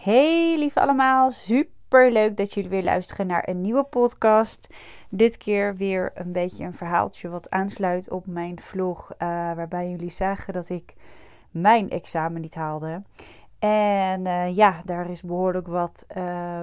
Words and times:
Hey 0.00 0.56
lieve 0.58 0.80
allemaal, 0.80 1.30
super 1.30 2.12
leuk 2.12 2.36
dat 2.36 2.54
jullie 2.54 2.70
weer 2.70 2.82
luisteren 2.82 3.26
naar 3.26 3.48
een 3.48 3.60
nieuwe 3.60 3.84
podcast. 3.84 4.74
Dit 5.10 5.36
keer 5.36 5.76
weer 5.76 6.10
een 6.14 6.32
beetje 6.32 6.64
een 6.64 6.74
verhaaltje 6.74 7.28
wat 7.28 7.50
aansluit 7.50 8.10
op 8.10 8.26
mijn 8.26 8.60
vlog, 8.60 9.12
uh, 9.12 9.18
waarbij 9.28 9.90
jullie 9.90 10.10
zagen 10.10 10.52
dat 10.52 10.68
ik 10.68 10.94
mijn 11.50 11.90
examen 11.90 12.40
niet 12.40 12.54
haalde. 12.54 13.02
En 13.58 14.26
uh, 14.26 14.56
ja, 14.56 14.80
daar 14.84 15.10
is 15.10 15.22
behoorlijk 15.22 15.66
wat 15.66 16.06
uh, 16.16 16.62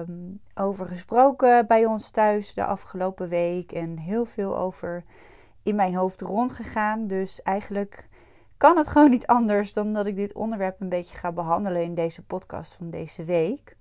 over 0.54 0.86
gesproken 0.86 1.66
bij 1.66 1.84
ons 1.84 2.10
thuis 2.10 2.54
de 2.54 2.64
afgelopen 2.64 3.28
week 3.28 3.72
en 3.72 3.98
heel 3.98 4.24
veel 4.24 4.56
over 4.56 5.04
in 5.62 5.74
mijn 5.74 5.94
hoofd 5.94 6.20
rondgegaan. 6.20 7.06
Dus 7.06 7.42
eigenlijk 7.42 8.07
kan 8.58 8.76
het 8.76 8.88
gewoon 8.88 9.10
niet 9.10 9.26
anders 9.26 9.72
dan 9.72 9.92
dat 9.92 10.06
ik 10.06 10.16
dit 10.16 10.34
onderwerp 10.34 10.80
een 10.80 10.88
beetje 10.88 11.16
ga 11.16 11.32
behandelen 11.32 11.82
in 11.82 11.94
deze 11.94 12.22
podcast 12.22 12.74
van 12.74 12.90
deze 12.90 13.24
week. 13.24 13.76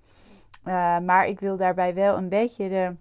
Uh, 0.65 0.99
maar 0.99 1.27
ik 1.27 1.39
wil 1.39 1.57
daarbij 1.57 1.93
wel 1.93 2.17
een 2.17 2.29
beetje 2.29 2.69
de 2.69 2.95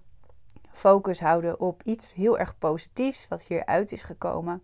focus 0.72 1.20
houden 1.20 1.60
op 1.60 1.82
iets 1.82 2.12
heel 2.12 2.38
erg 2.38 2.58
positiefs 2.58 3.28
wat 3.28 3.42
hieruit 3.42 3.92
is 3.92 4.02
gekomen. 4.02 4.62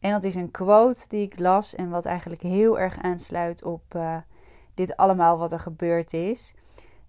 En 0.00 0.10
dat 0.10 0.24
is 0.24 0.34
een 0.34 0.50
quote 0.50 1.08
die 1.08 1.22
ik 1.22 1.38
las 1.38 1.74
en 1.74 1.90
wat 1.90 2.04
eigenlijk 2.04 2.42
heel 2.42 2.78
erg 2.78 3.02
aansluit 3.02 3.64
op 3.64 3.94
uh, 3.94 4.16
dit 4.74 4.96
allemaal 4.96 5.38
wat 5.38 5.52
er 5.52 5.60
gebeurd 5.60 6.12
is. 6.12 6.54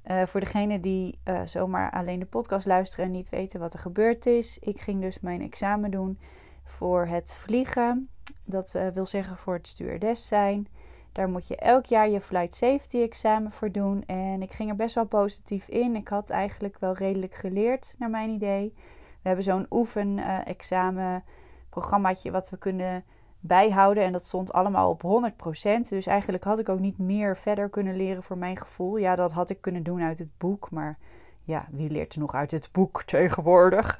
Uh, 0.05 0.25
voor 0.25 0.39
degenen 0.39 0.81
die 0.81 1.19
zomaar 1.45 1.91
alleen 1.91 2.19
de 2.19 2.25
podcast 2.25 2.65
luisteren 2.65 3.05
en 3.05 3.11
niet 3.11 3.29
weten 3.29 3.59
wat 3.59 3.73
er 3.73 3.79
gebeurd 3.79 4.25
is. 4.25 4.57
Ik 4.59 4.79
ging 4.79 5.01
dus 5.01 5.19
mijn 5.19 5.41
examen 5.41 5.91
doen 5.91 6.19
voor 6.63 7.05
het 7.05 7.33
vliegen. 7.33 8.09
Dat 8.43 8.73
uh, 8.75 8.87
wil 8.87 9.05
zeggen 9.05 9.37
voor 9.37 9.53
het 9.53 9.67
stewardess 9.67 10.27
zijn. 10.27 10.67
Daar 11.11 11.29
moet 11.29 11.47
je 11.47 11.55
elk 11.55 11.85
jaar 11.85 12.09
je 12.09 12.21
flight 12.21 12.55
safety 12.55 12.97
examen 12.97 13.51
voor 13.51 13.71
doen. 13.71 14.03
En 14.05 14.41
ik 14.41 14.51
ging 14.51 14.69
er 14.69 14.75
best 14.75 14.95
wel 14.95 15.05
positief 15.05 15.67
in. 15.67 15.95
Ik 15.95 16.07
had 16.07 16.29
eigenlijk 16.29 16.77
wel 16.79 16.93
redelijk 16.93 17.35
geleerd, 17.35 17.95
naar 17.99 18.09
mijn 18.09 18.29
idee. 18.29 18.73
We 19.21 19.27
hebben 19.27 19.43
zo'n 19.43 19.65
oefen-examen 19.69 21.23
programmaatje 21.69 22.31
wat 22.31 22.49
we 22.49 22.57
kunnen 22.57 23.03
bijhouden. 23.39 24.03
En 24.03 24.11
dat 24.11 24.25
stond 24.25 24.53
allemaal 24.53 24.89
op 24.89 25.03
100%. 25.03 25.89
Dus 25.89 26.05
eigenlijk 26.05 26.43
had 26.43 26.59
ik 26.59 26.69
ook 26.69 26.79
niet 26.79 26.97
meer 26.97 27.37
verder 27.37 27.69
kunnen 27.69 27.95
leren 27.95 28.23
voor 28.23 28.37
mijn 28.37 28.57
gevoel. 28.57 28.97
Ja, 28.97 29.15
dat 29.15 29.31
had 29.31 29.49
ik 29.49 29.61
kunnen 29.61 29.83
doen 29.83 30.01
uit 30.01 30.19
het 30.19 30.37
boek. 30.37 30.71
Maar 30.71 30.97
ja, 31.43 31.67
wie 31.71 31.89
leert 31.89 32.13
er 32.13 32.19
nog 32.19 32.33
uit 32.33 32.51
het 32.51 32.69
boek 32.71 33.03
tegenwoordig? 33.03 33.99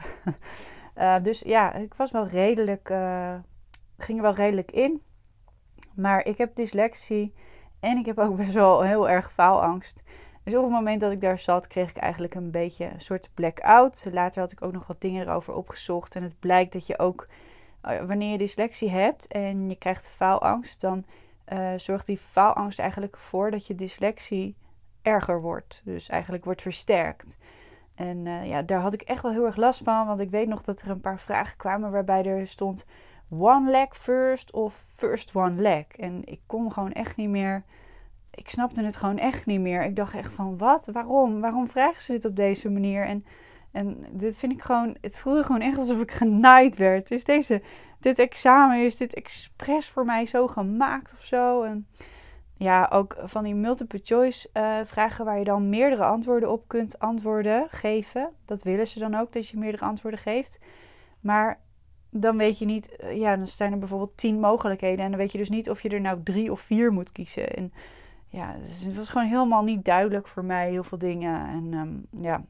uh, 0.97 1.15
dus 1.23 1.39
ja, 1.39 1.73
ik 1.73 1.93
was 1.93 2.11
wel 2.11 2.27
redelijk, 2.27 2.89
ging 3.97 4.17
er 4.17 4.23
wel 4.23 4.33
redelijk 4.33 4.71
in. 4.71 5.01
Maar 5.95 6.25
ik 6.25 6.37
heb 6.37 6.55
dyslexie 6.55 7.33
en 7.79 7.97
ik 7.97 8.05
heb 8.05 8.19
ook 8.19 8.35
best 8.35 8.53
wel 8.53 8.81
heel 8.81 9.09
erg 9.09 9.31
faalangst. 9.31 10.03
Dus 10.43 10.55
op 10.55 10.63
het 10.63 10.71
moment 10.71 11.01
dat 11.01 11.11
ik 11.11 11.21
daar 11.21 11.39
zat, 11.39 11.67
kreeg 11.67 11.89
ik 11.89 11.97
eigenlijk 11.97 12.35
een 12.35 12.51
beetje 12.51 12.85
een 12.85 13.01
soort 13.01 13.29
blackout. 13.33 14.07
Later 14.11 14.41
had 14.41 14.51
ik 14.51 14.61
ook 14.61 14.73
nog 14.73 14.87
wat 14.87 15.01
dingen 15.01 15.27
erover 15.27 15.53
opgezocht. 15.53 16.15
En 16.15 16.23
het 16.23 16.39
blijkt 16.39 16.73
dat 16.73 16.87
je 16.87 16.99
ook 16.99 17.27
Oh 17.81 18.05
wanneer 18.05 18.31
je 18.31 18.37
dyslexie 18.37 18.89
hebt 18.89 19.27
en 19.27 19.69
je 19.69 19.75
krijgt 19.75 20.09
faalangst, 20.09 20.81
dan 20.81 21.05
uh, 21.53 21.69
zorgt 21.75 22.05
die 22.05 22.17
faalangst 22.17 22.79
eigenlijk 22.79 23.15
ervoor 23.15 23.51
dat 23.51 23.67
je 23.67 23.75
dyslexie 23.75 24.55
erger 25.01 25.41
wordt. 25.41 25.81
Dus 25.85 26.09
eigenlijk 26.09 26.45
wordt 26.45 26.61
versterkt. 26.61 27.37
En 27.95 28.25
uh, 28.25 28.47
ja, 28.47 28.61
daar 28.61 28.79
had 28.79 28.93
ik 28.93 29.01
echt 29.01 29.21
wel 29.21 29.31
heel 29.31 29.45
erg 29.45 29.55
last 29.55 29.83
van, 29.83 30.07
want 30.07 30.19
ik 30.19 30.29
weet 30.29 30.47
nog 30.47 30.63
dat 30.63 30.81
er 30.81 30.89
een 30.89 31.01
paar 31.01 31.19
vragen 31.19 31.57
kwamen 31.57 31.91
waarbij 31.91 32.25
er 32.25 32.47
stond 32.47 32.85
one 33.29 33.71
leg 33.71 33.95
first 33.95 34.51
of 34.51 34.85
first 34.89 35.35
one 35.35 35.61
leg. 35.61 35.85
En 35.87 36.21
ik 36.25 36.39
kon 36.45 36.71
gewoon 36.71 36.91
echt 36.91 37.15
niet 37.15 37.29
meer. 37.29 37.63
Ik 38.31 38.49
snapte 38.49 38.83
het 38.83 38.95
gewoon 38.95 39.17
echt 39.17 39.45
niet 39.45 39.59
meer. 39.59 39.83
Ik 39.83 39.95
dacht 39.95 40.13
echt 40.13 40.33
van 40.33 40.57
wat? 40.57 40.89
Waarom? 40.91 41.41
Waarom 41.41 41.69
vragen 41.69 42.01
ze 42.01 42.11
dit 42.11 42.25
op 42.25 42.35
deze 42.35 42.69
manier? 42.69 43.05
En 43.05 43.25
en 43.77 44.05
dit 44.11 44.37
vind 44.37 44.51
ik 44.51 44.61
gewoon, 44.61 44.97
het 45.01 45.19
voelde 45.19 45.43
gewoon 45.43 45.61
echt 45.61 45.77
alsof 45.77 46.01
ik 46.01 46.11
genaaid 46.11 46.77
werd. 46.77 47.07
Dus 47.07 47.23
deze, 47.23 47.61
dit 47.99 48.19
examen 48.19 48.85
is 48.85 48.95
dit 48.95 49.13
expres 49.13 49.89
voor 49.89 50.05
mij 50.05 50.25
zo 50.25 50.47
gemaakt 50.47 51.13
of 51.13 51.23
zo. 51.23 51.63
En 51.63 51.87
ja, 52.53 52.89
ook 52.91 53.15
van 53.23 53.43
die 53.43 53.55
multiple 53.55 53.99
choice 54.03 54.49
uh, 54.53 54.77
vragen 54.83 55.25
waar 55.25 55.37
je 55.37 55.43
dan 55.43 55.69
meerdere 55.69 56.03
antwoorden 56.03 56.51
op 56.51 56.67
kunt 56.67 56.99
antwoorden, 56.99 57.67
geven. 57.69 58.29
Dat 58.45 58.63
willen 58.63 58.87
ze 58.87 58.99
dan 58.99 59.15
ook, 59.15 59.33
dat 59.33 59.47
je 59.47 59.57
meerdere 59.57 59.85
antwoorden 59.85 60.19
geeft. 60.19 60.59
Maar 61.19 61.59
dan 62.19 62.37
weet 62.37 62.59
je 62.59 62.65
niet, 62.65 62.97
uh, 63.03 63.17
ja, 63.17 63.35
dan 63.35 63.47
staan 63.47 63.71
er 63.71 63.79
bijvoorbeeld 63.79 64.17
tien 64.17 64.39
mogelijkheden. 64.39 65.05
En 65.05 65.11
dan 65.11 65.19
weet 65.19 65.31
je 65.31 65.37
dus 65.37 65.49
niet 65.49 65.69
of 65.69 65.81
je 65.81 65.89
er 65.89 66.01
nou 66.01 66.23
drie 66.23 66.51
of 66.51 66.61
vier 66.61 66.93
moet 66.93 67.11
kiezen. 67.11 67.49
En 67.49 67.73
ja, 68.27 68.55
dus 68.61 68.83
het 68.83 68.95
was 68.95 69.09
gewoon 69.09 69.27
helemaal 69.27 69.63
niet 69.63 69.85
duidelijk 69.85 70.27
voor 70.27 70.45
mij, 70.45 70.69
heel 70.69 70.83
veel 70.83 70.97
dingen. 70.97 71.47
En 71.47 71.73
um, 71.73 72.05
ja, 72.21 72.43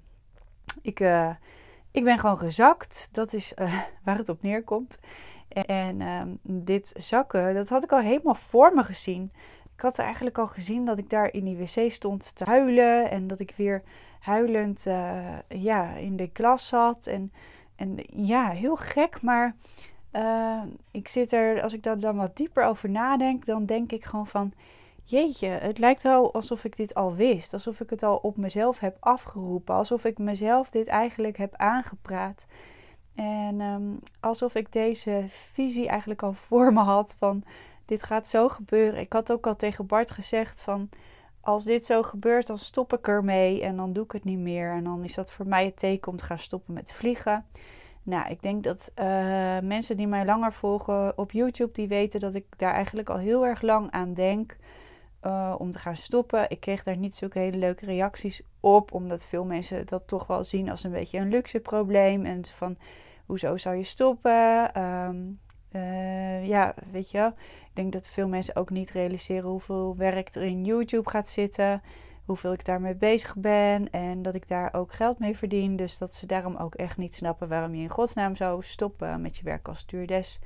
ik, 0.82 1.00
uh, 1.00 1.30
ik 1.92 2.04
ben 2.04 2.20
gewoon 2.20 2.38
gezakt. 2.38 3.10
Dat 3.12 3.34
is 3.34 3.54
uh, 3.56 3.82
waar 4.06 4.18
het 4.18 4.30
op 4.30 4.42
neerkomt. 4.42 5.00
En 5.48 6.00
uh, 6.00 6.22
dit 6.42 6.94
zakken, 6.98 7.54
dat 7.54 7.70
had 7.70 7.84
ik 7.84 7.92
al 7.92 8.00
helemaal 8.00 8.36
voor 8.36 8.74
me 8.74 8.84
gezien. 8.84 9.32
Ik 9.76 9.82
had 9.82 10.00
eigenlijk 10.00 10.38
al 10.38 10.48
gezien 10.48 10.86
dat 10.86 10.98
ik 10.98 11.10
daar 11.10 11.34
in 11.34 11.44
die 11.44 11.58
wc 11.58 11.92
stond 11.92 12.36
te 12.36 12.44
huilen. 12.44 13.10
En 13.10 13.28
dat 13.28 13.40
ik 13.40 13.54
weer 13.56 13.84
huilend 14.20 14.84
ja, 15.48 15.94
in 15.94 16.16
de 16.16 16.30
klas 16.32 16.68
zat. 16.68 17.08
En, 17.08 17.32
en 17.78 17.98
ja, 18.14 18.50
heel 18.50 18.76
gek. 18.76 19.22
Maar 19.22 19.56
ik 20.92 21.08
zit 21.08 21.34
er, 21.34 21.62
als 21.62 21.74
ik 21.74 21.84
daar 21.84 22.00
dan 22.00 22.16
wat 22.16 22.36
dieper 22.36 22.64
over 22.64 22.90
nadenk, 22.90 23.46
dan 23.46 23.66
denk 23.66 23.92
ik 23.92 24.06
gewoon 24.06 24.28
van 24.28 24.54
jeetje, 25.04 25.48
het 25.48 25.78
lijkt 25.78 26.04
wel 26.04 26.34
alsof 26.34 26.64
ik 26.64 26.78
dit 26.78 26.94
al 26.94 27.16
wist. 27.16 27.54
Alsof 27.54 27.80
ik 27.80 27.90
het 27.90 28.04
al 28.04 28.18
op 28.18 28.38
mezelf 28.38 28.80
heb 28.80 28.98
afgeroepen. 29.00 29.76
Alsof 29.76 30.06
ik 30.06 30.18
mezelf 30.18 30.70
dit 30.70 30.88
eigenlijk 30.88 31.38
heb 31.38 31.56
aangepraat. 31.56 32.46
En 33.16 33.62
um, 33.62 34.00
alsof 34.20 34.56
ik 34.56 34.72
deze 34.72 35.26
visie 35.28 35.88
eigenlijk 35.88 36.24
al 36.24 36.34
voor 36.34 36.74
me 36.74 36.80
had 36.80 37.16
van 37.18 37.44
dit 37.86 38.04
gaat 38.04 38.28
zo 38.28 38.50
gebeuren. 38.50 39.00
Ik 39.00 39.14
had 39.14 39.32
ook 39.32 39.48
al 39.48 39.56
tegen 39.56 39.86
Bart 39.86 40.12
gezegd 40.12 40.62
van 40.62 40.90
als 41.48 41.64
dit 41.64 41.86
zo 41.86 42.04
gebeurt, 42.04 42.48
dan 42.48 42.58
stop 42.58 42.94
ik 42.94 43.08
ermee 43.08 43.62
en 43.62 43.76
dan 43.76 43.94
doe 43.94 44.04
ik 44.04 44.12
het 44.12 44.24
niet 44.24 44.40
meer. 44.40 44.72
En 44.72 44.84
dan 44.84 45.04
is 45.04 45.14
dat 45.14 45.32
voor 45.32 45.48
mij 45.48 45.66
het 45.66 45.78
teken 45.78 46.12
om 46.12 46.18
te 46.18 46.24
gaan 46.24 46.40
stoppen 46.40 46.74
met 46.74 46.94
vliegen. 46.94 47.46
Nou, 48.04 48.30
ik 48.30 48.42
denk 48.42 48.64
dat 48.64 48.92
uh, 48.96 49.06
mensen 49.60 49.98
die 49.98 50.08
mij 50.08 50.26
langer 50.26 50.54
volgen 50.54 51.18
op 51.18 51.32
YouTube, 51.32 51.72
die 51.74 51.88
weten 51.88 52.20
dat 52.20 52.34
ik 52.34 52.46
daar 52.58 52.74
eigenlijk 52.74 53.10
al 53.10 53.18
heel 53.18 53.46
erg 53.46 53.62
lang 53.62 53.92
aan 53.92 54.14
denk 54.14 54.58
uh, 55.26 55.56
om 55.58 55.72
te 55.72 55.80
gaan 55.80 55.96
stoppen. 55.96 56.50
Ik 56.50 56.60
kreeg 56.60 56.84
daar 56.84 56.98
niet 56.98 57.16
zulke 57.16 57.40
hele 57.40 57.58
leuke 57.58 57.86
reacties 57.86 58.42
op, 58.60 58.94
omdat 58.94 59.26
veel 59.26 59.46
mensen 59.46 59.86
dat 59.86 60.08
toch 60.08 60.28
wel 60.28 60.44
zien 60.44 60.70
als 60.70 60.84
een 60.84 60.92
beetje 60.92 61.18
een 61.18 61.30
luxe 61.30 61.60
probleem. 61.60 62.26
En 62.26 62.46
van, 62.46 62.78
hoezo 63.26 63.58
zou 63.58 63.76
je 63.76 63.84
stoppen? 63.84 64.82
Um, 64.82 65.40
uh, 65.78 66.48
ja, 66.48 66.74
weet 66.92 67.12
je 67.12 67.32
Ik 67.38 67.72
denk 67.74 67.92
dat 67.92 68.08
veel 68.08 68.28
mensen 68.28 68.56
ook 68.56 68.70
niet 68.70 68.92
realiseren 68.92 69.50
hoeveel 69.50 69.96
werk 69.98 70.36
er 70.36 70.44
in 70.44 70.64
YouTube 70.64 71.10
gaat 71.10 71.30
zitten. 71.30 71.82
Hoeveel 72.26 72.54
ik 72.54 72.66
daarmee 72.66 72.96
bezig 72.96 73.36
ben. 73.36 73.90
En 73.92 74.22
dat 74.22 74.36
ik 74.36 74.48
daar 74.48 74.74
ook 74.74 74.94
geld 74.94 75.20
mee 75.20 75.38
verdien. 75.38 75.76
Dus 75.76 75.98
dat 75.98 76.14
ze 76.14 76.26
daarom 76.26 76.56
ook 76.56 76.76
echt 76.76 76.98
niet 76.98 77.16
snappen 77.16 77.48
waarom 77.48 77.76
je 77.76 77.82
in 77.82 77.90
godsnaam 77.90 78.36
zou 78.36 78.64
stoppen 78.64 79.22
met 79.22 79.38
je 79.38 79.44
werk 79.44 79.68
als 79.68 79.80
stewardess. 79.80 80.40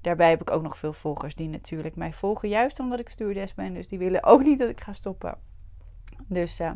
Daarbij 0.00 0.30
heb 0.30 0.40
ik 0.40 0.50
ook 0.50 0.62
nog 0.62 0.78
veel 0.78 0.92
volgers 0.92 1.34
die 1.34 1.48
natuurlijk 1.48 1.96
mij 1.96 2.12
volgen, 2.12 2.48
juist 2.48 2.80
omdat 2.80 3.00
ik 3.00 3.08
stewardess 3.08 3.54
ben. 3.54 3.74
Dus 3.74 3.88
die 3.88 3.98
willen 3.98 4.24
ook 4.24 4.44
niet 4.44 4.58
dat 4.58 4.68
ik 4.68 4.80
ga 4.80 4.92
stoppen. 4.92 5.38
Dus 6.26 6.60
uh, 6.60 6.70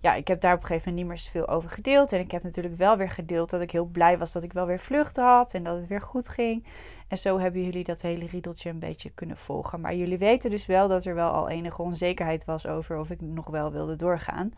ja, 0.00 0.14
ik 0.14 0.28
heb 0.28 0.40
daar 0.40 0.54
op 0.54 0.60
een 0.60 0.66
gegeven 0.66 0.88
moment 0.88 1.08
niet 1.08 1.16
meer 1.16 1.24
zoveel 1.24 1.54
over 1.54 1.70
gedeeld. 1.70 2.12
En 2.12 2.20
ik 2.20 2.30
heb 2.30 2.42
natuurlijk 2.42 2.76
wel 2.76 2.96
weer 2.96 3.10
gedeeld 3.10 3.50
dat 3.50 3.60
ik 3.60 3.70
heel 3.70 3.84
blij 3.84 4.18
was 4.18 4.32
dat 4.32 4.42
ik 4.42 4.52
wel 4.52 4.66
weer 4.66 4.80
vluchten 4.80 5.24
had 5.24 5.54
en 5.54 5.64
dat 5.64 5.76
het 5.76 5.86
weer 5.86 6.00
goed 6.00 6.28
ging. 6.28 6.64
En 7.08 7.18
zo 7.18 7.38
hebben 7.38 7.64
jullie 7.64 7.84
dat 7.84 8.02
hele 8.02 8.26
riedeltje 8.26 8.70
een 8.70 8.78
beetje 8.78 9.10
kunnen 9.10 9.36
volgen. 9.36 9.80
Maar 9.80 9.94
jullie 9.94 10.18
weten 10.18 10.50
dus 10.50 10.66
wel 10.66 10.88
dat 10.88 11.04
er 11.04 11.14
wel 11.14 11.30
al 11.30 11.48
enige 11.48 11.82
onzekerheid 11.82 12.44
was 12.44 12.66
over 12.66 12.98
of 12.98 13.10
ik 13.10 13.20
nog 13.20 13.46
wel 13.46 13.72
wilde 13.72 13.96
doorgaan. 13.96 14.52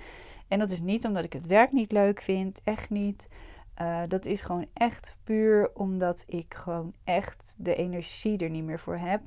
En 0.49 0.59
dat 0.59 0.71
is 0.71 0.81
niet 0.81 1.05
omdat 1.05 1.25
ik 1.25 1.33
het 1.33 1.47
werk 1.47 1.73
niet 1.73 1.93
leuk 1.93 2.21
vind, 2.21 2.61
echt 2.65 2.91
niet. 2.91 3.29
Uh, 3.83 4.03
dat 4.09 4.27
is 4.27 4.41
gewoon 4.41 4.67
echt 4.73 5.17
puur 5.25 5.71
omdat 5.75 6.25
ik 6.27 6.55
gewoon 6.55 6.93
echt 7.05 7.55
de 7.59 7.75
energie 7.75 8.39
er 8.39 8.51
niet 8.51 8.65
meer 8.65 8.79
voor 8.79 8.97
heb. 8.97 9.21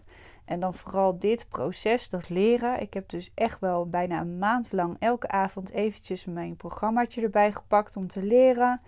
En 0.49 0.59
dan 0.59 0.73
vooral 0.73 1.19
dit 1.19 1.45
proces, 1.49 2.09
dat 2.09 2.29
leren. 2.29 2.81
Ik 2.81 2.93
heb 2.93 3.09
dus 3.09 3.31
echt 3.33 3.59
wel 3.59 3.89
bijna 3.89 4.19
een 4.19 4.37
maand 4.37 4.71
lang 4.71 4.95
elke 4.99 5.27
avond 5.27 5.71
eventjes 5.71 6.25
mijn 6.25 6.55
programmaatje 6.55 7.21
erbij 7.21 7.51
gepakt 7.51 7.97
om 7.97 8.07
te 8.07 8.23
leren. 8.23 8.81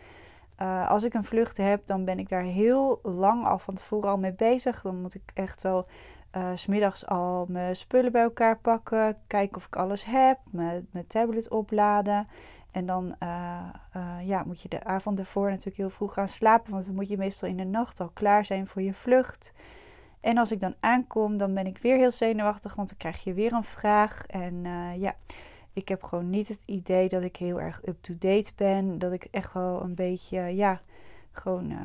Uh, 0.61 0.89
als 0.89 1.03
ik 1.03 1.13
een 1.13 1.23
vlucht 1.23 1.57
heb, 1.57 1.87
dan 1.87 2.05
ben 2.05 2.19
ik 2.19 2.29
daar 2.29 2.43
heel 2.43 2.99
lang 3.03 3.45
al 3.45 3.59
van 3.59 3.73
tevoren 3.73 4.09
al 4.09 4.17
mee 4.17 4.33
bezig. 4.33 4.81
Dan 4.81 5.01
moet 5.01 5.15
ik 5.15 5.31
echt 5.33 5.61
wel 5.61 5.87
uh, 6.37 6.47
smiddags 6.53 7.05
al 7.05 7.45
mijn 7.49 7.75
spullen 7.75 8.11
bij 8.11 8.23
elkaar 8.23 8.57
pakken. 8.57 9.17
Kijken 9.27 9.57
of 9.57 9.65
ik 9.65 9.75
alles 9.75 10.03
heb. 10.03 10.37
Mijn, 10.51 10.87
tablet 11.07 11.49
opladen. 11.49 12.27
En 12.71 12.85
dan 12.85 13.15
uh, 13.23 13.59
ja, 14.23 14.43
moet 14.43 14.61
je 14.61 14.69
de 14.69 14.83
avond 14.83 15.19
ervoor 15.19 15.49
natuurlijk 15.49 15.77
heel 15.77 15.89
vroeg 15.89 16.13
gaan 16.13 16.29
slapen. 16.29 16.71
Want 16.71 16.85
dan 16.85 16.95
moet 16.95 17.09
je 17.09 17.17
meestal 17.17 17.49
in 17.49 17.57
de 17.57 17.63
nacht 17.63 17.99
al 17.99 18.11
klaar 18.13 18.45
zijn 18.45 18.67
voor 18.67 18.81
je 18.81 18.93
vlucht. 18.93 19.53
En 20.21 20.37
als 20.37 20.51
ik 20.51 20.59
dan 20.59 20.75
aankom, 20.79 21.37
dan 21.37 21.53
ben 21.53 21.65
ik 21.65 21.77
weer 21.77 21.97
heel 21.97 22.11
zenuwachtig. 22.11 22.75
Want 22.75 22.87
dan 22.87 22.97
krijg 22.97 23.23
je 23.23 23.33
weer 23.33 23.53
een 23.53 23.63
vraag. 23.63 24.25
En 24.25 24.53
uh, 24.65 25.01
ja, 25.01 25.15
Ik 25.73 25.87
heb 25.87 26.03
gewoon 26.03 26.29
niet 26.29 26.47
het 26.47 26.63
idee 26.65 27.09
dat 27.09 27.21
ik 27.21 27.35
heel 27.35 27.61
erg 27.61 27.81
up-to-date 27.85 28.51
ben. 28.55 28.99
Dat 28.99 29.11
ik 29.11 29.27
echt 29.31 29.53
wel 29.53 29.81
een 29.83 29.95
beetje, 29.95 30.39
ja, 30.41 30.81
gewoon 31.31 31.71
uh, 31.71 31.77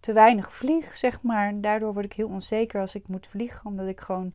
te 0.00 0.12
weinig 0.12 0.52
vlieg, 0.52 0.96
zeg 0.96 1.22
maar. 1.22 1.60
Daardoor 1.60 1.92
word 1.92 2.04
ik 2.04 2.12
heel 2.12 2.28
onzeker 2.28 2.80
als 2.80 2.94
ik 2.94 3.08
moet 3.08 3.26
vliegen, 3.26 3.66
omdat 3.66 3.86
ik 3.86 4.00
gewoon 4.00 4.32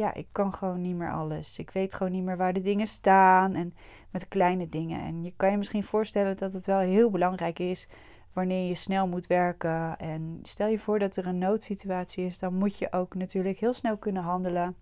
ja, 0.00 0.14
ik 0.14 0.26
kan 0.32 0.54
gewoon 0.54 0.80
niet 0.80 0.96
meer 0.96 1.12
alles. 1.12 1.58
Ik 1.58 1.70
weet 1.70 1.94
gewoon 1.94 2.12
niet 2.12 2.22
meer 2.22 2.36
waar 2.36 2.52
de 2.52 2.60
dingen 2.60 2.86
staan 2.86 3.54
en 3.54 3.74
met 4.10 4.28
kleine 4.28 4.68
dingen. 4.68 5.00
En 5.00 5.24
je 5.24 5.32
kan 5.36 5.50
je 5.50 5.56
misschien 5.56 5.84
voorstellen 5.84 6.36
dat 6.36 6.52
het 6.52 6.66
wel 6.66 6.78
heel 6.78 7.10
belangrijk 7.10 7.58
is 7.58 7.88
wanneer 8.32 8.68
je 8.68 8.74
snel 8.74 9.06
moet 9.06 9.26
werken. 9.26 9.98
En 9.98 10.38
stel 10.42 10.68
je 10.68 10.78
voor 10.78 10.98
dat 10.98 11.16
er 11.16 11.26
een 11.26 11.38
noodsituatie 11.38 12.24
is, 12.24 12.38
dan 12.38 12.54
moet 12.54 12.78
je 12.78 12.92
ook 12.92 13.14
natuurlijk 13.14 13.58
heel 13.58 13.72
snel 13.72 13.96
kunnen 13.96 14.22
handelen. 14.22 14.76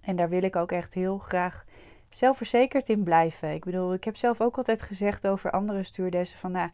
En 0.00 0.16
daar 0.16 0.28
wil 0.28 0.42
ik 0.42 0.56
ook 0.56 0.72
echt 0.72 0.94
heel 0.94 1.18
graag 1.18 1.64
zelfverzekerd 2.08 2.88
in 2.88 3.02
blijven. 3.02 3.52
Ik 3.52 3.64
bedoel, 3.64 3.94
ik 3.94 4.04
heb 4.04 4.16
zelf 4.16 4.40
ook 4.40 4.56
altijd 4.56 4.82
gezegd 4.82 5.26
over 5.26 5.50
andere 5.50 5.82
stuurdessen 5.82 6.38
van, 6.38 6.52
nou, 6.52 6.70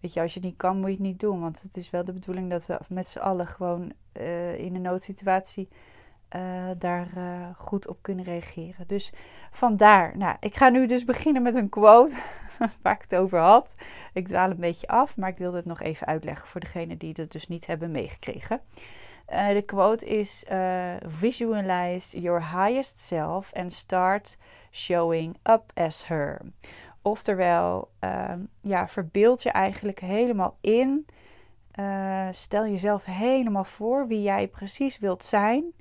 weet 0.00 0.12
je, 0.12 0.20
als 0.20 0.34
je 0.34 0.40
het 0.40 0.48
niet 0.48 0.58
kan, 0.58 0.76
moet 0.76 0.86
je 0.86 0.94
het 0.94 1.04
niet 1.04 1.20
doen. 1.20 1.40
Want 1.40 1.62
het 1.62 1.76
is 1.76 1.90
wel 1.90 2.04
de 2.04 2.12
bedoeling 2.12 2.50
dat 2.50 2.66
we 2.66 2.78
met 2.88 3.08
z'n 3.08 3.18
allen 3.18 3.46
gewoon 3.46 3.92
uh, 4.20 4.58
in 4.58 4.74
een 4.74 4.82
noodsituatie 4.82 5.68
uh, 6.36 6.70
daar 6.78 7.08
uh, 7.16 7.48
goed 7.56 7.88
op 7.88 7.98
kunnen 8.00 8.24
reageren. 8.24 8.86
Dus 8.86 9.12
vandaar, 9.50 10.16
nou, 10.16 10.36
ik 10.40 10.54
ga 10.54 10.68
nu 10.68 10.86
dus 10.86 11.04
beginnen 11.04 11.42
met 11.42 11.54
een 11.54 11.68
quote 11.68 12.16
waar 12.82 12.94
ik 12.94 13.02
het 13.02 13.14
over 13.14 13.38
had. 13.38 13.74
Ik 14.12 14.28
dwaal 14.28 14.50
een 14.50 14.56
beetje 14.56 14.86
af, 14.86 15.16
maar 15.16 15.28
ik 15.28 15.38
wilde 15.38 15.56
het 15.56 15.66
nog 15.66 15.80
even 15.80 16.06
uitleggen 16.06 16.48
voor 16.48 16.60
degenen 16.60 16.98
die 16.98 17.12
het 17.16 17.32
dus 17.32 17.48
niet 17.48 17.66
hebben 17.66 17.90
meegekregen. 17.90 18.60
Uh, 19.32 19.48
de 19.48 19.62
quote 19.62 20.06
is: 20.06 20.44
Visualize 21.06 22.20
your 22.20 22.40
highest 22.40 22.98
self 22.98 23.52
and 23.52 23.72
start 23.72 24.38
showing 24.70 25.36
up 25.42 25.62
as 25.74 26.06
her. 26.06 26.40
Oftewel, 27.02 27.90
ehm, 27.98 28.40
ja, 28.60 28.88
verbeeld 28.88 29.42
je 29.42 29.50
eigenlijk 29.50 30.00
helemaal 30.00 30.56
in. 30.60 31.06
stel 32.30 32.66
jezelf 32.66 33.04
helemaal 33.04 33.64
voor 33.64 34.06
wie 34.06 34.22
jij 34.22 34.48
precies 34.48 34.98
wilt 34.98 35.24
zijn. 35.24 35.72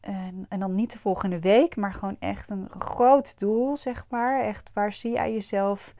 En, 0.00 0.46
en, 0.48 0.60
dan 0.60 0.74
niet 0.74 0.92
de 0.92 0.98
volgende 0.98 1.40
week, 1.40 1.76
maar 1.76 1.94
gewoon 1.94 2.16
echt 2.18 2.50
een 2.50 2.68
groot 2.78 3.38
doel, 3.38 3.76
zeg 3.76 4.04
maar. 4.08 4.44
Echt, 4.44 4.70
waar 4.74 4.92
zie 4.92 5.12
jij 5.12 5.32
jezelf 5.32 5.94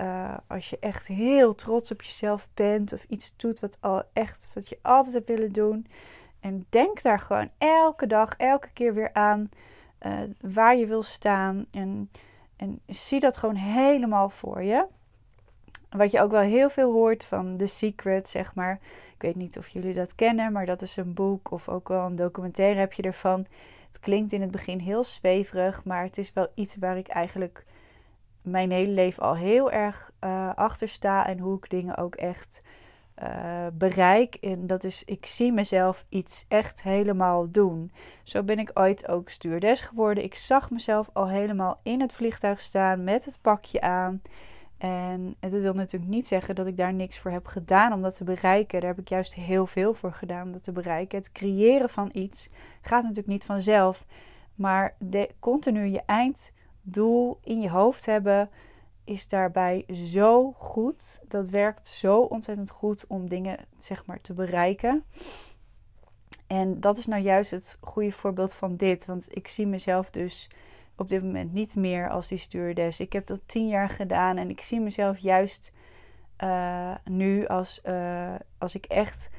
uh, 0.00 0.34
als 0.46 0.70
je 0.70 0.78
echt 0.80 1.06
heel 1.06 1.54
trots 1.54 1.90
op 1.90 2.02
jezelf 2.02 2.48
bent 2.54 2.92
of 2.92 3.04
iets 3.04 3.36
doet 3.36 3.60
wat, 3.60 3.76
al 3.80 4.02
echt, 4.12 4.48
wat 4.54 4.68
je 4.68 4.78
altijd 4.82 5.14
hebt 5.14 5.26
willen 5.26 5.52
doen. 5.52 5.86
En 6.40 6.66
denk 6.68 7.02
daar 7.02 7.20
gewoon 7.20 7.50
elke 7.58 8.06
dag, 8.06 8.36
elke 8.36 8.70
keer 8.72 8.94
weer 8.94 9.12
aan 9.12 9.48
uh, 10.06 10.20
waar 10.40 10.76
je 10.76 10.86
wil 10.86 11.02
staan. 11.02 11.66
En, 11.70 12.10
en 12.56 12.80
zie 12.86 13.20
dat 13.20 13.36
gewoon 13.36 13.54
helemaal 13.54 14.28
voor 14.28 14.62
je. 14.62 14.86
Wat 15.90 16.10
je 16.10 16.20
ook 16.20 16.30
wel 16.30 16.40
heel 16.40 16.70
veel 16.70 16.92
hoort 16.92 17.24
van 17.24 17.56
The 17.56 17.66
Secret, 17.66 18.28
zeg 18.28 18.54
maar. 18.54 18.78
Ik 19.14 19.22
weet 19.22 19.36
niet 19.36 19.58
of 19.58 19.68
jullie 19.68 19.94
dat 19.94 20.14
kennen, 20.14 20.52
maar 20.52 20.66
dat 20.66 20.82
is 20.82 20.96
een 20.96 21.14
boek 21.14 21.50
of 21.50 21.68
ook 21.68 21.88
wel 21.88 22.06
een 22.06 22.16
documentaire 22.16 22.78
heb 22.78 22.92
je 22.92 23.02
ervan. 23.02 23.46
Het 23.92 24.00
klinkt 24.00 24.32
in 24.32 24.40
het 24.40 24.50
begin 24.50 24.78
heel 24.78 25.04
zweverig, 25.04 25.84
maar 25.84 26.02
het 26.02 26.18
is 26.18 26.32
wel 26.32 26.48
iets 26.54 26.76
waar 26.76 26.96
ik 26.96 27.08
eigenlijk 27.08 27.64
mijn 28.42 28.70
hele 28.70 28.92
leven 28.92 29.22
al 29.22 29.36
heel 29.36 29.70
erg 29.70 30.12
uh, 30.24 30.50
achter 30.54 30.88
sta 30.88 31.26
en 31.26 31.38
hoe 31.38 31.56
ik 31.56 31.70
dingen 31.70 31.96
ook 31.96 32.14
echt 32.14 32.62
uh, 33.22 33.66
bereik. 33.72 34.34
En 34.34 34.66
dat 34.66 34.84
is, 34.84 35.04
ik 35.04 35.26
zie 35.26 35.52
mezelf 35.52 36.04
iets 36.08 36.44
echt 36.48 36.82
helemaal 36.82 37.50
doen. 37.50 37.92
Zo 38.22 38.42
ben 38.42 38.58
ik 38.58 38.70
ooit 38.74 39.08
ook 39.08 39.28
stuurdes 39.28 39.80
geworden. 39.80 40.24
Ik 40.24 40.34
zag 40.34 40.70
mezelf 40.70 41.10
al 41.12 41.28
helemaal 41.28 41.80
in 41.82 42.00
het 42.00 42.12
vliegtuig 42.12 42.60
staan 42.60 43.04
met 43.04 43.24
het 43.24 43.38
pakje 43.40 43.80
aan. 43.80 44.22
En 44.80 45.36
dat 45.40 45.50
wil 45.50 45.74
natuurlijk 45.74 46.10
niet 46.10 46.26
zeggen 46.26 46.54
dat 46.54 46.66
ik 46.66 46.76
daar 46.76 46.92
niks 46.92 47.18
voor 47.18 47.30
heb 47.30 47.46
gedaan 47.46 47.92
om 47.92 48.02
dat 48.02 48.16
te 48.16 48.24
bereiken. 48.24 48.80
Daar 48.80 48.88
heb 48.88 48.98
ik 48.98 49.08
juist 49.08 49.34
heel 49.34 49.66
veel 49.66 49.94
voor 49.94 50.12
gedaan 50.12 50.46
om 50.46 50.52
dat 50.52 50.62
te 50.62 50.72
bereiken. 50.72 51.18
Het 51.18 51.32
creëren 51.32 51.88
van 51.88 52.10
iets 52.12 52.48
gaat 52.80 53.02
natuurlijk 53.02 53.28
niet 53.28 53.44
vanzelf. 53.44 54.04
Maar 54.54 54.94
de, 54.98 55.30
continu 55.38 55.86
je 55.86 56.02
einddoel 56.06 57.38
in 57.42 57.60
je 57.60 57.70
hoofd 57.70 58.06
hebben 58.06 58.50
is 59.04 59.28
daarbij 59.28 59.84
zo 59.92 60.52
goed. 60.52 61.20
Dat 61.28 61.48
werkt 61.48 61.88
zo 61.88 62.20
ontzettend 62.20 62.70
goed 62.70 63.04
om 63.06 63.28
dingen 63.28 63.58
zeg 63.78 64.06
maar 64.06 64.20
te 64.20 64.32
bereiken. 64.32 65.04
En 66.46 66.80
dat 66.80 66.98
is 66.98 67.06
nou 67.06 67.22
juist 67.22 67.50
het 67.50 67.78
goede 67.80 68.12
voorbeeld 68.12 68.54
van 68.54 68.76
dit. 68.76 69.06
Want 69.06 69.36
ik 69.36 69.48
zie 69.48 69.66
mezelf 69.66 70.10
dus 70.10 70.50
op 71.00 71.08
dit 71.08 71.22
moment 71.22 71.52
niet 71.52 71.76
meer 71.76 72.10
als 72.10 72.28
die 72.28 72.38
stewardess. 72.38 73.00
Ik 73.00 73.12
heb 73.12 73.26
dat 73.26 73.40
tien 73.46 73.68
jaar 73.68 73.88
gedaan 73.88 74.36
en 74.36 74.50
ik 74.50 74.60
zie 74.60 74.80
mezelf 74.80 75.18
juist 75.18 75.72
uh, 76.44 76.94
nu 77.04 77.46
als, 77.46 77.80
uh, 77.84 78.34
als 78.58 78.74
ik 78.74 78.84
echt 78.84 79.30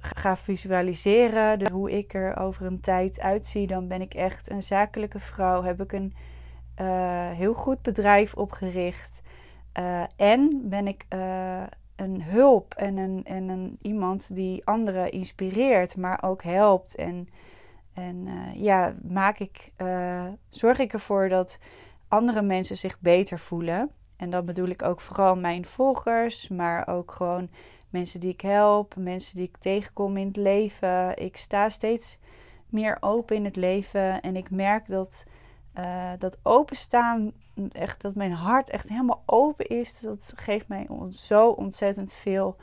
ga 0.00 0.36
visualiseren 0.36 1.58
dus 1.58 1.68
hoe 1.68 1.90
ik 1.90 2.14
er 2.14 2.36
over 2.36 2.66
een 2.66 2.80
tijd 2.80 3.20
uitzie, 3.20 3.66
dan 3.66 3.88
ben 3.88 4.00
ik 4.00 4.14
echt 4.14 4.50
een 4.50 4.62
zakelijke 4.62 5.18
vrouw. 5.18 5.62
Heb 5.62 5.80
ik 5.80 5.92
een 5.92 6.14
uh, 6.80 7.30
heel 7.30 7.54
goed 7.54 7.82
bedrijf 7.82 8.34
opgericht. 8.34 9.22
en 10.16 10.60
ben 10.64 10.86
ik 10.86 11.06
een 11.96 12.22
hulp 12.22 12.74
en 12.74 12.96
een, 12.96 13.24
en 13.24 13.48
een 13.48 13.78
iemand 13.82 14.34
die 14.34 14.66
anderen 14.66 15.10
inspireert, 15.10 15.96
maar 15.96 16.22
ook 16.22 16.42
helpt 16.42 16.94
en 16.94 17.28
en 17.98 18.26
uh, 18.26 18.62
ja, 18.62 18.94
maak 19.08 19.38
ik, 19.38 19.72
uh, 19.78 20.24
zorg 20.48 20.78
ik 20.78 20.92
ervoor 20.92 21.28
dat 21.28 21.58
andere 22.08 22.42
mensen 22.42 22.76
zich 22.76 23.00
beter 23.00 23.38
voelen. 23.38 23.90
En 24.16 24.30
dat 24.30 24.44
bedoel 24.44 24.68
ik 24.68 24.82
ook 24.82 25.00
vooral 25.00 25.36
mijn 25.36 25.66
volgers, 25.66 26.48
maar 26.48 26.88
ook 26.88 27.12
gewoon 27.12 27.48
mensen 27.90 28.20
die 28.20 28.32
ik 28.32 28.40
help, 28.40 28.96
mensen 28.96 29.36
die 29.36 29.46
ik 29.46 29.56
tegenkom 29.56 30.16
in 30.16 30.26
het 30.26 30.36
leven. 30.36 31.16
Ik 31.16 31.36
sta 31.36 31.68
steeds 31.68 32.18
meer 32.66 32.96
open 33.00 33.36
in 33.36 33.44
het 33.44 33.56
leven 33.56 34.20
en 34.20 34.36
ik 34.36 34.50
merk 34.50 34.88
dat 34.88 35.24
uh, 35.78 36.12
dat 36.18 36.38
openstaan, 36.42 37.32
echt, 37.72 38.00
dat 38.00 38.14
mijn 38.14 38.32
hart 38.32 38.70
echt 38.70 38.88
helemaal 38.88 39.22
open 39.26 39.66
is. 39.66 40.00
Dat 40.00 40.32
geeft 40.36 40.68
mij 40.68 40.86
zo 41.10 41.48
ontzettend 41.48 42.12
veel 42.12 42.56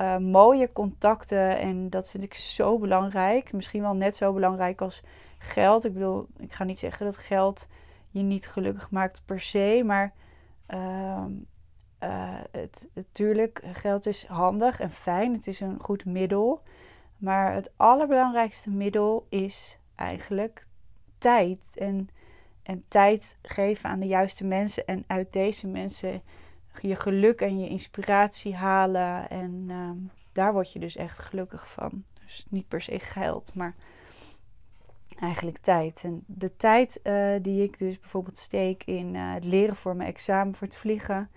uh, 0.00 0.16
mooie 0.16 0.72
contacten. 0.72 1.58
En 1.58 1.90
dat 1.90 2.10
vind 2.10 2.22
ik 2.22 2.34
zo 2.34 2.78
belangrijk. 2.78 3.52
Misschien 3.52 3.82
wel 3.82 3.94
net 3.94 4.16
zo 4.16 4.32
belangrijk 4.32 4.80
als 4.80 5.02
geld. 5.38 5.84
Ik 5.84 5.92
bedoel, 5.92 6.26
ik 6.36 6.52
ga 6.52 6.64
niet 6.64 6.78
zeggen 6.78 7.06
dat 7.06 7.16
geld 7.16 7.68
je 8.10 8.22
niet 8.22 8.46
gelukkig 8.46 8.90
maakt 8.90 9.22
per 9.24 9.40
se. 9.40 9.82
Maar 9.86 10.12
uh, 10.68 11.24
uh, 12.02 12.40
het, 12.50 12.88
natuurlijk, 12.94 13.62
geld 13.72 14.06
is 14.06 14.26
handig 14.26 14.80
en 14.80 14.90
fijn. 14.90 15.32
Het 15.32 15.46
is 15.46 15.60
een 15.60 15.78
goed 15.80 16.04
middel. 16.04 16.62
Maar 17.16 17.54
het 17.54 17.72
allerbelangrijkste 17.76 18.70
middel 18.70 19.26
is 19.28 19.78
eigenlijk 19.94 20.66
tijd. 21.18 21.76
En, 21.78 22.08
en 22.62 22.84
tijd 22.88 23.38
geven 23.42 23.90
aan 23.90 24.00
de 24.00 24.06
juiste 24.06 24.44
mensen. 24.44 24.86
En 24.86 25.04
uit 25.06 25.32
deze 25.32 25.66
mensen 25.66 26.22
je 26.80 26.94
geluk 26.94 27.40
en 27.40 27.58
je 27.58 27.68
inspiratie 27.68 28.54
halen. 28.54 29.30
En 29.30 29.66
uh, 29.68 29.90
daar 30.32 30.52
word 30.52 30.72
je 30.72 30.78
dus 30.78 30.96
echt 30.96 31.18
gelukkig 31.18 31.70
van. 31.70 32.04
Dus 32.24 32.46
niet 32.48 32.68
per 32.68 32.80
se 32.80 32.98
geld, 32.98 33.54
maar 33.54 33.74
eigenlijk 35.20 35.58
tijd. 35.58 36.02
En 36.04 36.24
de 36.26 36.56
tijd 36.56 37.00
uh, 37.02 37.34
die 37.42 37.62
ik 37.62 37.78
dus 37.78 38.00
bijvoorbeeld 38.00 38.38
steek 38.38 38.84
in 38.84 39.14
uh, 39.14 39.34
het 39.34 39.44
leren 39.44 39.76
voor 39.76 39.96
mijn 39.96 40.08
examen 40.08 40.54
voor 40.54 40.66
het 40.66 40.76
vliegen. 40.76 41.30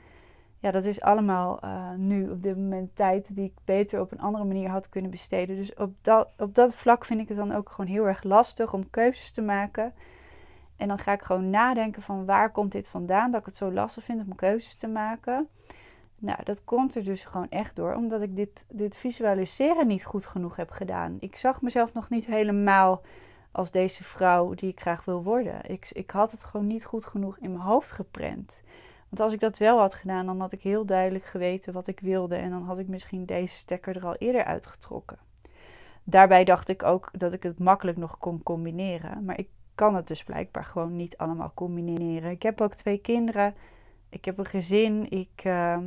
Ja, 0.59 0.71
dat 0.71 0.85
is 0.85 1.01
allemaal 1.01 1.59
nu 1.97 2.29
op 2.29 2.43
dit 2.43 2.55
moment 2.55 2.95
tijd 2.95 3.35
die 3.35 3.45
ik 3.45 3.53
beter 3.65 3.99
op 3.99 4.11
een 4.11 4.21
andere 4.21 4.43
manier 4.43 4.69
had 4.69 4.89
kunnen 4.89 5.11
besteden. 5.11 5.55
Dus 5.55 5.73
op 5.73 5.93
dat, 6.01 6.29
op 6.37 6.55
dat 6.55 6.75
vlak 6.75 7.05
vind 7.05 7.19
ik 7.19 7.27
het 7.27 7.37
dan 7.37 7.51
ook 7.51 7.69
gewoon 7.69 7.91
heel 7.91 8.07
erg 8.07 8.23
lastig 8.23 8.73
om 8.73 8.89
keuzes 8.89 9.31
te 9.31 9.41
maken. 9.41 9.93
En 10.83 10.89
dan 10.89 10.99
ga 10.99 11.11
ik 11.11 11.21
gewoon 11.21 11.49
nadenken 11.49 12.01
van 12.01 12.25
waar 12.25 12.51
komt 12.51 12.71
dit 12.71 12.87
vandaan 12.87 13.31
dat 13.31 13.39
ik 13.39 13.45
het 13.45 13.55
zo 13.55 13.71
lastig 13.71 14.03
vind 14.03 14.27
om 14.27 14.35
keuzes 14.35 14.75
te 14.75 14.87
maken. 14.87 15.47
Nou, 16.19 16.43
dat 16.43 16.63
komt 16.63 16.95
er 16.95 17.03
dus 17.03 17.25
gewoon 17.25 17.49
echt 17.49 17.75
door, 17.75 17.95
omdat 17.95 18.21
ik 18.21 18.35
dit, 18.35 18.65
dit 18.69 18.97
visualiseren 18.97 19.87
niet 19.87 20.05
goed 20.05 20.25
genoeg 20.25 20.55
heb 20.55 20.71
gedaan. 20.71 21.17
Ik 21.19 21.37
zag 21.37 21.61
mezelf 21.61 21.93
nog 21.93 22.09
niet 22.09 22.25
helemaal 22.25 23.01
als 23.51 23.71
deze 23.71 24.03
vrouw 24.03 24.53
die 24.53 24.69
ik 24.69 24.79
graag 24.79 25.05
wil 25.05 25.23
worden. 25.23 25.69
Ik, 25.69 25.89
ik 25.93 26.11
had 26.11 26.31
het 26.31 26.43
gewoon 26.43 26.67
niet 26.67 26.85
goed 26.85 27.05
genoeg 27.05 27.37
in 27.37 27.51
mijn 27.51 27.63
hoofd 27.63 27.91
geprent. 27.91 28.63
Want 29.09 29.21
als 29.21 29.33
ik 29.33 29.39
dat 29.39 29.57
wel 29.57 29.79
had 29.79 29.93
gedaan, 29.93 30.25
dan 30.25 30.39
had 30.39 30.51
ik 30.51 30.61
heel 30.61 30.85
duidelijk 30.85 31.25
geweten 31.25 31.73
wat 31.73 31.87
ik 31.87 31.99
wilde. 31.99 32.35
En 32.35 32.49
dan 32.49 32.63
had 32.63 32.79
ik 32.79 32.87
misschien 32.87 33.25
deze 33.25 33.55
stekker 33.55 33.95
er 33.95 34.05
al 34.05 34.15
eerder 34.15 34.43
uitgetrokken. 34.43 35.17
Daarbij 36.03 36.43
dacht 36.43 36.69
ik 36.69 36.83
ook 36.83 37.09
dat 37.11 37.33
ik 37.33 37.43
het 37.43 37.59
makkelijk 37.59 37.97
nog 37.97 38.17
kon 38.17 38.43
combineren. 38.43 39.25
Maar 39.25 39.39
ik 39.39 39.47
kan 39.75 39.95
het 39.95 40.07
dus 40.07 40.23
blijkbaar 40.23 40.65
gewoon 40.65 40.95
niet 40.95 41.17
allemaal 41.17 41.51
combineren. 41.53 42.31
Ik 42.31 42.43
heb 42.43 42.61
ook 42.61 42.73
twee 42.73 42.97
kinderen. 42.97 43.55
Ik 44.09 44.25
heb 44.25 44.37
een 44.37 44.45
gezin. 44.45 45.09
Ik, 45.09 45.41
ehm, 45.43 45.85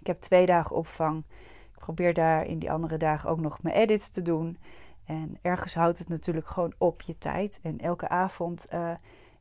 ik 0.00 0.06
heb 0.06 0.20
twee 0.20 0.46
dagen 0.46 0.76
opvang. 0.76 1.24
Ik 1.72 1.78
probeer 1.78 2.14
daar 2.14 2.46
in 2.46 2.58
die 2.58 2.70
andere 2.70 2.96
dagen 2.96 3.30
ook 3.30 3.40
nog 3.40 3.62
mijn 3.62 3.76
edits 3.76 4.10
te 4.10 4.22
doen. 4.22 4.58
En 5.04 5.38
ergens 5.42 5.74
houdt 5.74 5.98
het 5.98 6.08
natuurlijk 6.08 6.46
gewoon 6.46 6.74
op 6.78 7.02
je 7.02 7.18
tijd. 7.18 7.60
En 7.62 7.78
elke 7.78 8.08
avond 8.08 8.66
uh, 8.74 8.94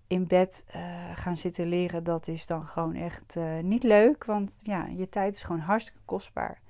in 0.08 0.28
bed 0.28 0.66
gaan 1.16 1.38
zitten 1.38 1.68
leren, 1.68 2.04
dat 2.04 2.28
is 2.28 2.46
dan 2.46 2.66
gewoon 2.66 2.96
echt 2.96 3.38
niet 3.62 3.84
leuk. 3.84 4.26
Want 4.26 4.60
ja, 4.64 4.86
je 4.86 5.10
tijd 5.10 5.36
is 5.36 5.44
gewoon 5.44 5.62
hartstikke 5.62 6.02
kostbaar. 6.06 6.62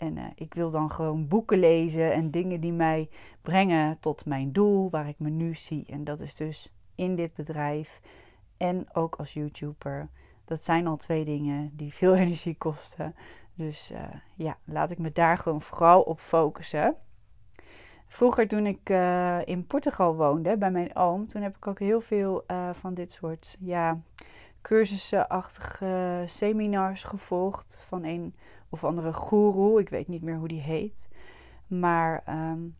En 0.00 0.18
ik 0.34 0.54
wil 0.54 0.70
dan 0.70 0.90
gewoon 0.90 1.28
boeken 1.28 1.58
lezen 1.58 2.12
en 2.12 2.30
dingen 2.30 2.60
die 2.60 2.72
mij 2.72 3.08
brengen 3.42 4.00
tot 4.00 4.26
mijn 4.26 4.52
doel, 4.52 4.90
waar 4.90 5.08
ik 5.08 5.18
me 5.18 5.30
nu 5.30 5.54
zie. 5.54 5.84
En 5.86 6.04
dat 6.04 6.20
is 6.20 6.34
dus 6.34 6.72
in 6.94 7.16
dit 7.16 7.34
bedrijf 7.34 8.00
en 8.56 8.86
ook 8.92 9.16
als 9.16 9.32
YouTuber. 9.32 10.08
Dat 10.44 10.64
zijn 10.64 10.86
al 10.86 10.96
twee 10.96 11.24
dingen 11.24 11.70
die 11.76 11.94
veel 11.94 12.16
energie 12.24 12.56
kosten. 12.56 13.14
Dus 13.54 13.90
uh, 13.90 14.02
ja, 14.34 14.56
laat 14.64 14.90
ik 14.90 14.98
me 14.98 15.12
daar 15.12 15.38
gewoon 15.38 15.62
vooral 15.62 16.02
op 16.02 16.20
focussen. 16.20 16.96
Vroeger 18.06 18.48
toen 18.48 18.66
ik 18.66 18.90
uh, 18.90 19.46
in 19.46 19.66
Portugal 19.66 20.16
woonde 20.16 20.56
bij 20.56 20.70
mijn 20.70 20.96
oom, 20.96 21.26
toen 21.26 21.42
heb 21.42 21.56
ik 21.56 21.66
ook 21.66 21.78
heel 21.78 22.00
veel 22.00 22.44
van 22.72 22.94
dit 22.94 23.12
soort 23.12 23.56
ja, 23.60 24.00
cursusachtige 24.62 26.22
seminars 26.26 27.02
gevolgd 27.02 27.78
van 27.80 28.04
een 28.04 28.34
of 28.68 28.84
andere 28.84 29.12
guru. 29.12 29.78
Ik 29.78 29.88
weet 29.88 30.08
niet 30.08 30.22
meer 30.22 30.36
hoe 30.36 30.48
die 30.48 30.60
heet. 30.60 31.08
Maar 31.66 32.22
um, 32.28 32.76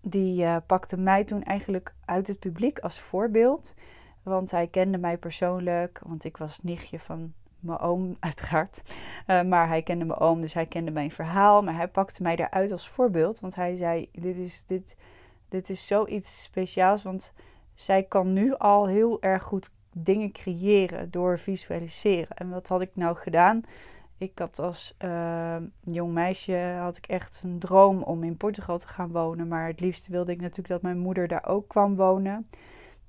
die 0.00 0.60
pakte 0.60 0.96
mij 0.96 1.24
toen 1.24 1.42
eigenlijk 1.42 1.94
uit 2.04 2.26
het 2.26 2.38
publiek 2.38 2.78
als 2.78 3.00
voorbeeld. 3.00 3.74
Want 4.22 4.50
hij 4.50 4.66
kende 4.66 4.98
mij 4.98 5.18
persoonlijk, 5.18 6.00
want 6.06 6.24
ik 6.24 6.36
was 6.36 6.62
nichtje 6.62 6.98
van 6.98 7.32
mijn 7.60 7.78
oom 7.78 8.16
uiteraard. 8.20 8.82
Uh, 9.26 9.42
maar 9.42 9.68
hij 9.68 9.82
kende 9.82 10.04
mijn 10.04 10.18
oom, 10.18 10.40
dus 10.40 10.54
hij 10.54 10.66
kende 10.66 10.90
mijn 10.90 11.10
verhaal. 11.10 11.62
Maar 11.62 11.74
hij 11.74 11.88
pakte 11.88 12.22
mij 12.22 12.36
daaruit 12.36 12.72
als 12.72 12.88
voorbeeld. 12.88 13.40
Want 13.40 13.54
hij 13.54 13.76
zei, 13.76 14.08
dit 14.12 14.38
is, 14.38 14.64
dit, 14.66 14.96
dit 15.48 15.70
is 15.70 15.86
zoiets 15.86 16.42
speciaals. 16.42 17.02
Want 17.02 17.32
zij 17.74 18.02
kan 18.02 18.32
nu 18.32 18.54
al 18.54 18.86
heel 18.86 19.22
erg 19.22 19.42
goed 19.42 19.70
dingen 20.02 20.32
creëren 20.32 21.10
door 21.10 21.38
visualiseren. 21.38 22.36
En 22.36 22.50
wat 22.50 22.68
had 22.68 22.80
ik 22.80 22.90
nou 22.94 23.16
gedaan? 23.16 23.62
Ik 24.20 24.38
had 24.38 24.58
als 24.58 24.94
uh, 25.04 25.56
jong 25.80 26.12
meisje 26.12 26.76
had 26.80 26.96
ik 26.96 27.06
echt 27.06 27.40
een 27.44 27.58
droom 27.58 28.02
om 28.02 28.24
in 28.24 28.36
Portugal 28.36 28.78
te 28.78 28.86
gaan 28.86 29.10
wonen. 29.10 29.48
Maar 29.48 29.66
het 29.66 29.80
liefst 29.80 30.06
wilde 30.06 30.32
ik 30.32 30.40
natuurlijk 30.40 30.68
dat 30.68 30.82
mijn 30.82 30.98
moeder 30.98 31.28
daar 31.28 31.46
ook 31.46 31.68
kwam 31.68 31.96
wonen. 31.96 32.48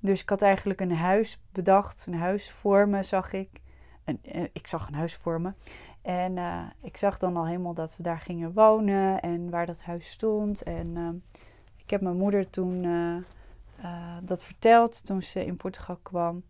Dus 0.00 0.22
ik 0.22 0.28
had 0.28 0.42
eigenlijk 0.42 0.80
een 0.80 0.92
huis 0.92 1.40
bedacht, 1.52 2.06
een 2.06 2.14
huis 2.14 2.50
voor 2.50 2.88
me 2.88 3.02
zag 3.02 3.32
ik. 3.32 3.48
Eh, 4.04 4.42
ik 4.52 4.66
zag 4.66 4.88
een 4.88 4.94
huis 4.94 5.14
voor 5.14 5.40
me. 5.40 5.52
En 6.02 6.36
uh, 6.36 6.62
ik 6.82 6.96
zag 6.96 7.18
dan 7.18 7.36
al 7.36 7.46
helemaal 7.46 7.74
dat 7.74 7.96
we 7.96 8.02
daar 8.02 8.20
gingen 8.20 8.52
wonen 8.52 9.20
en 9.20 9.50
waar 9.50 9.66
dat 9.66 9.82
huis 9.82 10.10
stond. 10.10 10.62
En 10.62 10.96
uh, 10.96 11.08
ik 11.76 11.90
heb 11.90 12.00
mijn 12.00 12.16
moeder 12.16 12.50
toen 12.50 12.86
dat 14.22 14.44
verteld 14.44 15.06
toen 15.06 15.22
ze 15.22 15.44
in 15.44 15.56
Portugal 15.56 15.98
kwam. 16.02 16.42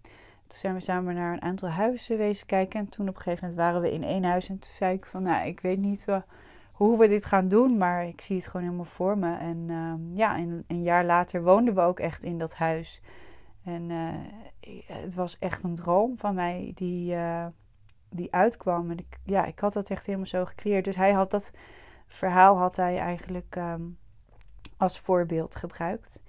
Toen 0.52 0.61
zijn 0.61 0.75
we 0.75 0.80
samen 0.80 1.14
naar 1.14 1.32
een 1.32 1.42
aantal 1.42 1.68
huizen 1.68 2.18
wezen 2.18 2.47
kijken. 2.47 2.80
En 2.80 2.88
toen 2.88 3.09
op 3.09 3.16
een 3.16 3.23
gegeven 3.23 3.49
moment 3.49 3.64
waren 3.66 3.80
we 3.80 3.92
in 3.92 4.04
één 4.04 4.25
huis. 4.25 4.49
En 4.49 4.59
toen 4.59 4.71
zei 4.71 4.94
ik 4.94 5.06
van, 5.06 5.23
nou, 5.23 5.47
ik 5.47 5.61
weet 5.61 5.78
niet 5.78 6.04
hoe 6.73 6.99
we 6.99 7.09
dit 7.09 7.25
gaan 7.25 7.49
doen, 7.49 7.78
maar 7.78 8.06
ik 8.06 8.21
zie 8.21 8.37
het 8.37 8.47
gewoon 8.47 8.62
helemaal 8.62 8.85
voor 8.85 9.18
me. 9.18 9.37
En 9.37 9.68
ja, 10.14 10.38
een, 10.38 10.64
een 10.66 10.82
jaar 10.82 11.04
later 11.04 11.42
woonden 11.42 11.75
we 11.75 11.80
ook 11.80 12.00
echt 12.00 12.25
in 12.25 12.38
dat 12.38 12.54
huis. 12.54 13.00
En 13.64 13.90
uh, 13.90 14.09
het 14.87 15.14
was 15.14 15.38
echt 15.38 15.62
een 15.62 15.75
droom 15.75 16.18
van 16.18 16.35
mij 16.35 16.73
die, 16.75 17.14
uh, 17.14 17.47
die 18.09 18.32
uitkwam. 18.32 18.90
En 18.90 19.06
ja, 19.25 19.44
ik 19.44 19.59
had 19.59 19.73
dat 19.73 19.90
echt 19.90 20.06
helemaal 20.06 20.26
zo 20.26 20.44
gecreëerd. 20.44 20.85
Dus 20.85 20.97
hij 20.97 21.12
had 21.12 21.30
dat 21.30 21.50
verhaal 22.06 22.56
had 22.56 22.76
hij 22.76 22.99
eigenlijk 22.99 23.56
um, 23.56 23.99
als 24.76 25.00
voorbeeld 25.00 25.56
gebruikt. 25.56 26.23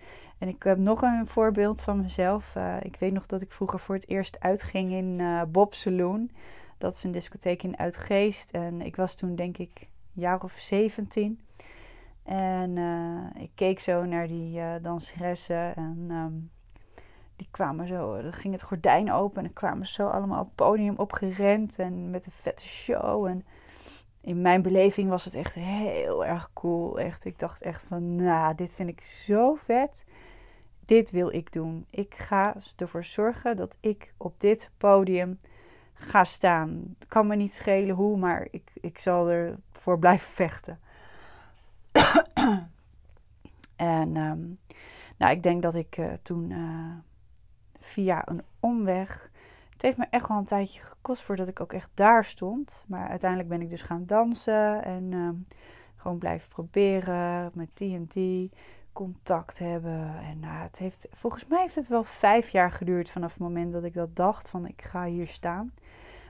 En 0.44 0.50
ik 0.50 0.64
heb 0.64 0.78
nog 0.78 1.02
een 1.02 1.28
voorbeeld 1.28 1.82
van 1.82 2.02
mezelf. 2.02 2.56
Uh, 2.56 2.76
ik 2.82 2.96
weet 2.96 3.14
nog 3.14 3.26
dat 3.26 3.42
ik 3.42 3.52
vroeger 3.52 3.80
voor 3.80 3.96
het 3.96 4.10
eerst 4.10 4.40
uitging 4.40 4.92
in 4.92 5.22
Bob 5.52 5.74
Saloon. 5.74 6.30
Dat 6.78 6.94
is 6.94 7.04
een 7.04 7.12
discotheek 7.12 7.64
in 7.64 7.78
Uitgeest. 7.78 8.52
En 8.52 8.82
ik 8.82 8.96
was 8.96 9.16
toen 9.16 9.36
denk 9.36 9.58
ik 9.58 9.90
jaar 10.12 10.44
of 10.44 10.52
17. 10.52 11.40
En 12.24 12.78
ik 13.40 13.52
keek 13.56 13.80
zo 13.80 14.06
naar 14.06 14.28
die 14.28 14.62
danseressen. 14.82 15.76
En 15.76 16.08
um, 16.12 16.52
die 17.36 17.48
kwamen 17.52 17.88
zo, 17.88 18.22
dan 18.22 18.34
ging 18.34 18.54
het 18.54 18.64
gordijn 18.64 19.12
open 19.12 19.44
en 19.44 19.54
kwamen 19.54 19.88
zo 19.88 20.08
allemaal 20.08 20.40
op 20.40 20.48
het 20.48 20.56
podium 20.56 20.96
opgerend 20.98 21.80
en 21.80 22.10
met 22.10 22.26
een 22.26 22.32
vette 22.32 22.66
show. 22.66 23.26
En 23.26 23.46
in 24.22 24.42
mijn 24.42 24.62
beleving 24.62 25.10
was 25.10 25.26
het 25.26 25.34
echt 25.34 25.54
heel 25.54 26.26
erg 26.26 26.50
cool. 26.54 27.00
Echt, 27.00 27.26
ik 27.26 27.40
dacht 27.40 27.62
echt 27.62 27.84
van, 27.84 28.16
nou, 28.16 28.56
dit 28.56 28.74
vind 28.74 28.90
ik 28.90 29.02
zo 29.02 29.54
vet. 29.54 30.06
Dit 30.86 31.12
wil 31.12 31.34
ik 31.34 31.52
doen. 31.52 31.86
Ik 31.90 32.16
ga 32.16 32.56
ervoor 32.78 33.04
zorgen 33.04 33.56
dat 33.56 33.78
ik 33.80 34.14
op 34.18 34.40
dit 34.40 34.72
podium 34.78 35.40
ga 35.94 36.24
staan. 36.24 36.96
Het 37.00 37.08
kan 37.08 37.28
me 37.28 37.36
niet 37.36 37.54
schelen 37.54 37.96
hoe, 37.96 38.18
maar 38.18 38.48
ik, 38.52 38.72
ik 38.74 39.00
zal 39.00 39.30
ervoor 39.30 40.00
blijven 40.00 40.32
vechten. 40.44 40.80
en 43.76 44.16
um, 44.16 44.58
nou, 45.18 45.32
ik 45.32 45.44
denk 45.44 45.62
dat 45.62 45.76
ik 45.76 45.98
uh, 45.98 46.14
toen 46.22 46.50
uh, 46.50 46.96
via 47.80 48.22
een 48.26 48.42
omweg. 48.60 49.32
Het 49.70 49.82
heeft 49.82 49.98
me 49.98 50.06
echt 50.10 50.28
wel 50.28 50.38
een 50.38 50.44
tijdje 50.46 50.82
gekost 50.82 51.22
voordat 51.22 51.48
ik 51.48 51.60
ook 51.60 51.74
echt 51.74 51.90
daar 51.94 52.26
stond. 52.26 52.84
Maar 52.88 53.08
uiteindelijk 53.08 53.50
ben 53.50 53.62
ik 53.62 53.70
dus 53.70 53.82
gaan 53.82 54.06
dansen 54.06 54.84
en 54.84 55.12
uh, 55.12 55.30
gewoon 55.96 56.18
blijven 56.18 56.50
proberen 56.50 57.52
met 57.54 57.76
TNT 57.76 58.16
contact 58.94 59.60
hebben. 59.60 60.18
En 60.18 60.38
uh, 60.42 60.62
het 60.62 60.78
heeft, 60.78 61.08
volgens 61.12 61.46
mij 61.46 61.62
heeft 61.62 61.76
het 61.76 61.88
wel 61.88 62.04
vijf 62.04 62.50
jaar 62.50 62.72
geduurd 62.72 63.10
vanaf 63.10 63.32
het 63.32 63.42
moment 63.42 63.74
dat 63.74 63.84
ik 63.84 63.94
dat 63.94 64.16
dacht 64.16 64.50
van 64.50 64.68
ik 64.68 64.82
ga 64.82 65.06
hier 65.06 65.28
staan. 65.28 65.74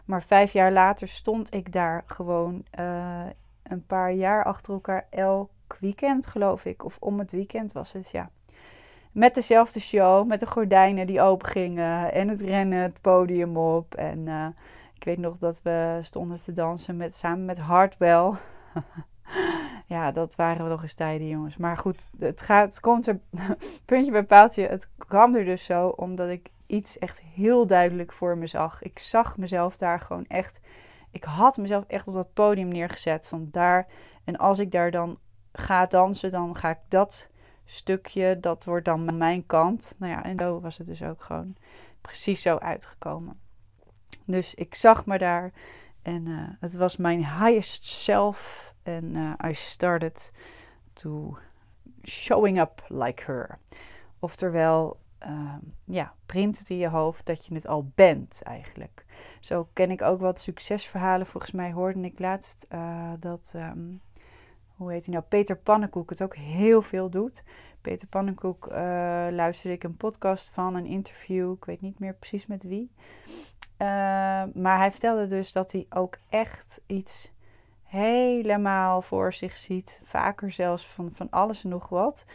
Maar 0.06 0.24
vijf 0.24 0.54
jaar 0.54 0.72
later 0.72 1.08
stond 1.08 1.54
ik 1.54 1.72
daar 1.72 2.04
gewoon 2.06 2.66
uh, 2.80 3.26
een 3.64 3.86
paar 3.86 4.14
jaar 4.14 4.44
achter 4.44 4.74
elkaar 4.74 5.08
elk 5.10 5.50
weekend 5.80 6.28
geloof 6.28 6.66
ik. 6.66 6.86
Of 6.86 6.98
om 7.00 7.20
het 7.20 7.32
weekend 7.32 7.72
was 7.72 7.92
het, 7.92 8.12
ja. 8.12 8.30
Met 9.12 9.36
dezelfde 9.36 9.80
show, 9.80 10.28
met 10.28 10.40
de 10.40 10.48
gordijnen 10.48 11.08
die 11.08 11.22
open 11.22 11.48
gingen 11.48 12.14
en 12.14 12.28
het 12.28 12.42
rennen, 12.42 12.80
het 12.80 13.02
podium 13.02 13.58
op. 13.58 13.96
En 13.96 14.20
uh, 14.28 14.48
ik 14.94 15.04
weet 15.04 15.18
nog 15.18 15.38
dat 15.38 15.62
we 15.62 16.00
stonden 16.02 16.42
te 16.42 16.52
dansen 16.52 16.98
met, 16.98 17.16
samen 17.16 17.46
met 17.46 17.60
Hardwell. 17.60 18.32
ja, 19.94 20.12
dat 20.12 20.36
waren 20.36 20.64
we 20.64 20.70
nog 20.70 20.82
eens 20.82 20.94
tijden, 20.94 21.28
jongens. 21.28 21.58
Maar 21.58 21.78
goed, 21.78 22.10
het, 22.18 22.42
gaat, 22.42 22.80
komt 22.80 23.08
er, 23.08 23.20
puntje 23.86 24.12
bij 24.12 24.24
paaltje, 24.24 24.68
het 24.68 24.90
kwam 24.98 25.36
er 25.36 25.46
dus 25.46 25.64
zo 25.64 25.88
omdat 25.88 26.30
ik 26.30 26.50
iets 26.66 26.98
echt 26.98 27.22
heel 27.22 27.68
duidelijk 27.68 28.14
voor 28.14 28.38
me 28.38 28.48
zag. 28.48 28.82
Ik 28.82 29.00
zag 29.00 29.38
mezelf 29.38 29.78
daar 29.78 30.00
gewoon 30.00 30.26
echt, 30.28 30.60
ik 31.12 31.24
had 31.24 31.58
mezelf 31.58 31.84
echt 31.88 32.08
op 32.08 32.14
dat 32.14 32.34
podium 32.34 32.68
neergezet 32.68 33.28
van 33.28 33.48
daar. 33.52 33.88
En 34.24 34.38
als 34.38 34.60
ik 34.60 34.72
daar 34.72 34.92
dan 34.92 35.18
ga 35.52 35.86
dansen, 35.86 36.32
dan 36.32 36.56
ga 36.56 36.70
ik 36.70 36.80
dat 36.88 37.30
stukje, 37.66 38.40
dat 38.40 38.66
wordt 38.66 38.86
dan 38.86 39.18
mijn 39.18 39.46
kant. 39.46 39.96
Nou 39.98 40.12
ja, 40.12 40.24
en 40.24 40.40
zo 40.40 40.60
was 40.60 40.78
het 40.78 40.88
dus 40.88 41.04
ook 41.04 41.22
gewoon 41.22 41.56
precies 42.02 42.42
zo 42.42 42.58
uitgekomen. 42.58 43.40
Dus 44.26 44.54
ik 44.54 44.76
zag 44.76 45.06
me 45.06 45.18
daar 45.18 45.52
en 46.02 46.26
uh, 46.26 46.50
het 46.60 46.76
was 46.76 46.98
mijn 46.98 47.20
highest 47.20 47.86
self. 47.86 48.73
En 48.84 49.16
uh, 49.16 49.34
I 49.50 49.54
started 49.54 50.32
to 50.94 51.38
showing 52.04 52.60
up 52.60 52.84
like 52.88 53.24
her. 53.24 53.60
Oftewel, 54.20 55.00
uh, 55.28 55.56
ja, 55.84 56.14
print 56.26 56.58
het 56.58 56.70
in 56.70 56.78
je 56.78 56.90
hoofd 56.90 57.26
dat 57.26 57.46
je 57.46 57.54
het 57.54 57.68
al 57.68 57.92
bent 57.96 58.42
eigenlijk. 58.44 59.06
Zo 59.40 59.68
ken 59.74 59.92
ik 59.92 60.02
ook 60.02 60.20
wat 60.20 60.40
succesverhalen. 60.40 61.28
Volgens 61.28 61.52
mij 61.52 61.72
hoorde 61.72 62.02
ik 62.02 62.20
laatst 62.20 62.66
uh, 62.70 63.12
dat 63.20 63.54
um, 63.56 64.02
hoe 64.76 64.92
heet 64.92 65.06
hij 65.06 65.14
nou, 65.14 65.26
Peter 65.28 65.58
Pannenkoek 65.58 66.10
het 66.10 66.22
ook 66.22 66.36
heel 66.36 66.82
veel 66.82 67.10
doet. 67.10 67.44
Peter 67.82 68.08
Pannenkoek 68.08 68.68
uh, 68.68 68.76
luisterde 69.32 69.76
ik 69.76 69.84
een 69.84 69.98
podcast 69.98 70.50
van, 70.50 70.76
een 70.76 70.86
interview, 70.86 71.52
ik 71.52 71.66
weet 71.66 71.82
niet 71.82 72.00
meer 72.00 72.14
precies 72.14 72.46
met 72.46 72.64
wie. 72.64 72.92
Maar 74.54 74.78
hij 74.78 74.92
vertelde 74.92 75.28
dus 75.28 75.52
dat 75.52 75.72
hij 75.72 75.86
ook 75.90 76.18
echt 76.30 76.82
iets 76.86 77.32
helemaal 77.94 79.02
voor 79.02 79.34
zich 79.34 79.58
ziet. 79.58 80.02
Vaker 80.04 80.52
zelfs 80.52 80.88
van, 80.88 81.12
van 81.12 81.30
alles 81.30 81.64
en 81.64 81.70
nog 81.70 81.90
wat. 81.90 82.26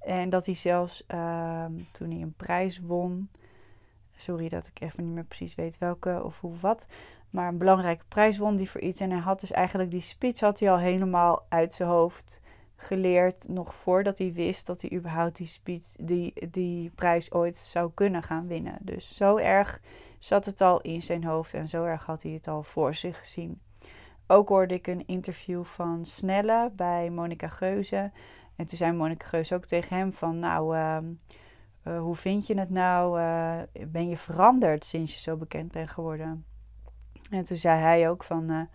En 0.00 0.30
dat 0.30 0.46
hij 0.46 0.54
zelfs 0.54 1.04
uh, 1.14 1.64
toen 1.92 2.10
hij 2.10 2.20
een 2.20 2.34
prijs 2.36 2.80
won. 2.80 3.30
Sorry 4.16 4.48
dat 4.48 4.66
ik 4.66 4.80
even 4.80 5.04
niet 5.04 5.14
meer 5.14 5.24
precies 5.24 5.54
weet 5.54 5.78
welke 5.78 6.22
of 6.24 6.40
hoe 6.40 6.56
wat 6.56 6.86
maar 7.30 7.48
een 7.48 7.58
belangrijke 7.58 8.04
prijs 8.08 8.38
won 8.38 8.56
die 8.56 8.70
voor 8.70 8.80
iets. 8.80 9.00
En 9.00 9.10
hij 9.10 9.20
had 9.20 9.40
dus 9.40 9.50
eigenlijk 9.50 9.90
die 9.90 10.00
speech 10.00 10.40
had 10.40 10.58
hij 10.60 10.70
al 10.70 10.78
helemaal 10.78 11.46
uit 11.48 11.74
zijn 11.74 11.88
hoofd 11.88 12.40
geleerd. 12.76 13.48
Nog 13.48 13.74
voordat 13.74 14.18
hij 14.18 14.32
wist 14.32 14.66
dat 14.66 14.80
hij 14.80 14.92
überhaupt 14.92 15.36
die, 15.36 15.46
speech, 15.46 15.92
die, 15.96 16.48
die 16.50 16.90
prijs 16.90 17.32
ooit 17.32 17.56
zou 17.56 17.90
kunnen 17.94 18.22
gaan 18.22 18.46
winnen. 18.46 18.78
Dus 18.80 19.16
zo 19.16 19.36
erg 19.36 19.80
zat 20.18 20.44
het 20.44 20.60
al 20.60 20.80
in 20.80 21.02
zijn 21.02 21.24
hoofd 21.24 21.54
en 21.54 21.68
zo 21.68 21.84
erg 21.84 22.04
had 22.04 22.22
hij 22.22 22.32
het 22.32 22.48
al 22.48 22.62
voor 22.62 22.94
zich 22.94 23.18
gezien. 23.18 23.60
Ook 24.30 24.48
hoorde 24.48 24.74
ik 24.74 24.86
een 24.86 25.06
interview 25.06 25.64
van 25.64 26.06
Snelle 26.06 26.70
bij 26.76 27.10
Monica 27.10 27.48
Geuze. 27.48 28.10
En 28.56 28.66
toen 28.66 28.78
zei 28.78 28.92
Monica 28.92 29.26
Geuze 29.26 29.54
ook 29.54 29.64
tegen 29.64 29.96
hem 29.96 30.12
van... 30.12 30.38
Nou, 30.38 30.76
uh, 30.76 30.96
eh, 31.82 32.00
hoe 32.00 32.16
vind 32.16 32.46
je 32.46 32.58
het 32.58 32.70
nou? 32.70 33.20
Uh, 33.20 33.56
ben 33.88 34.08
je 34.08 34.16
veranderd 34.16 34.84
sinds 34.84 35.12
je 35.12 35.20
zo 35.20 35.36
bekend 35.36 35.72
bent 35.72 35.90
geworden? 35.90 36.44
En 37.30 37.44
toen 37.44 37.56
zei 37.56 37.80
hij 37.80 38.10
ook 38.10 38.24
van 38.24 38.68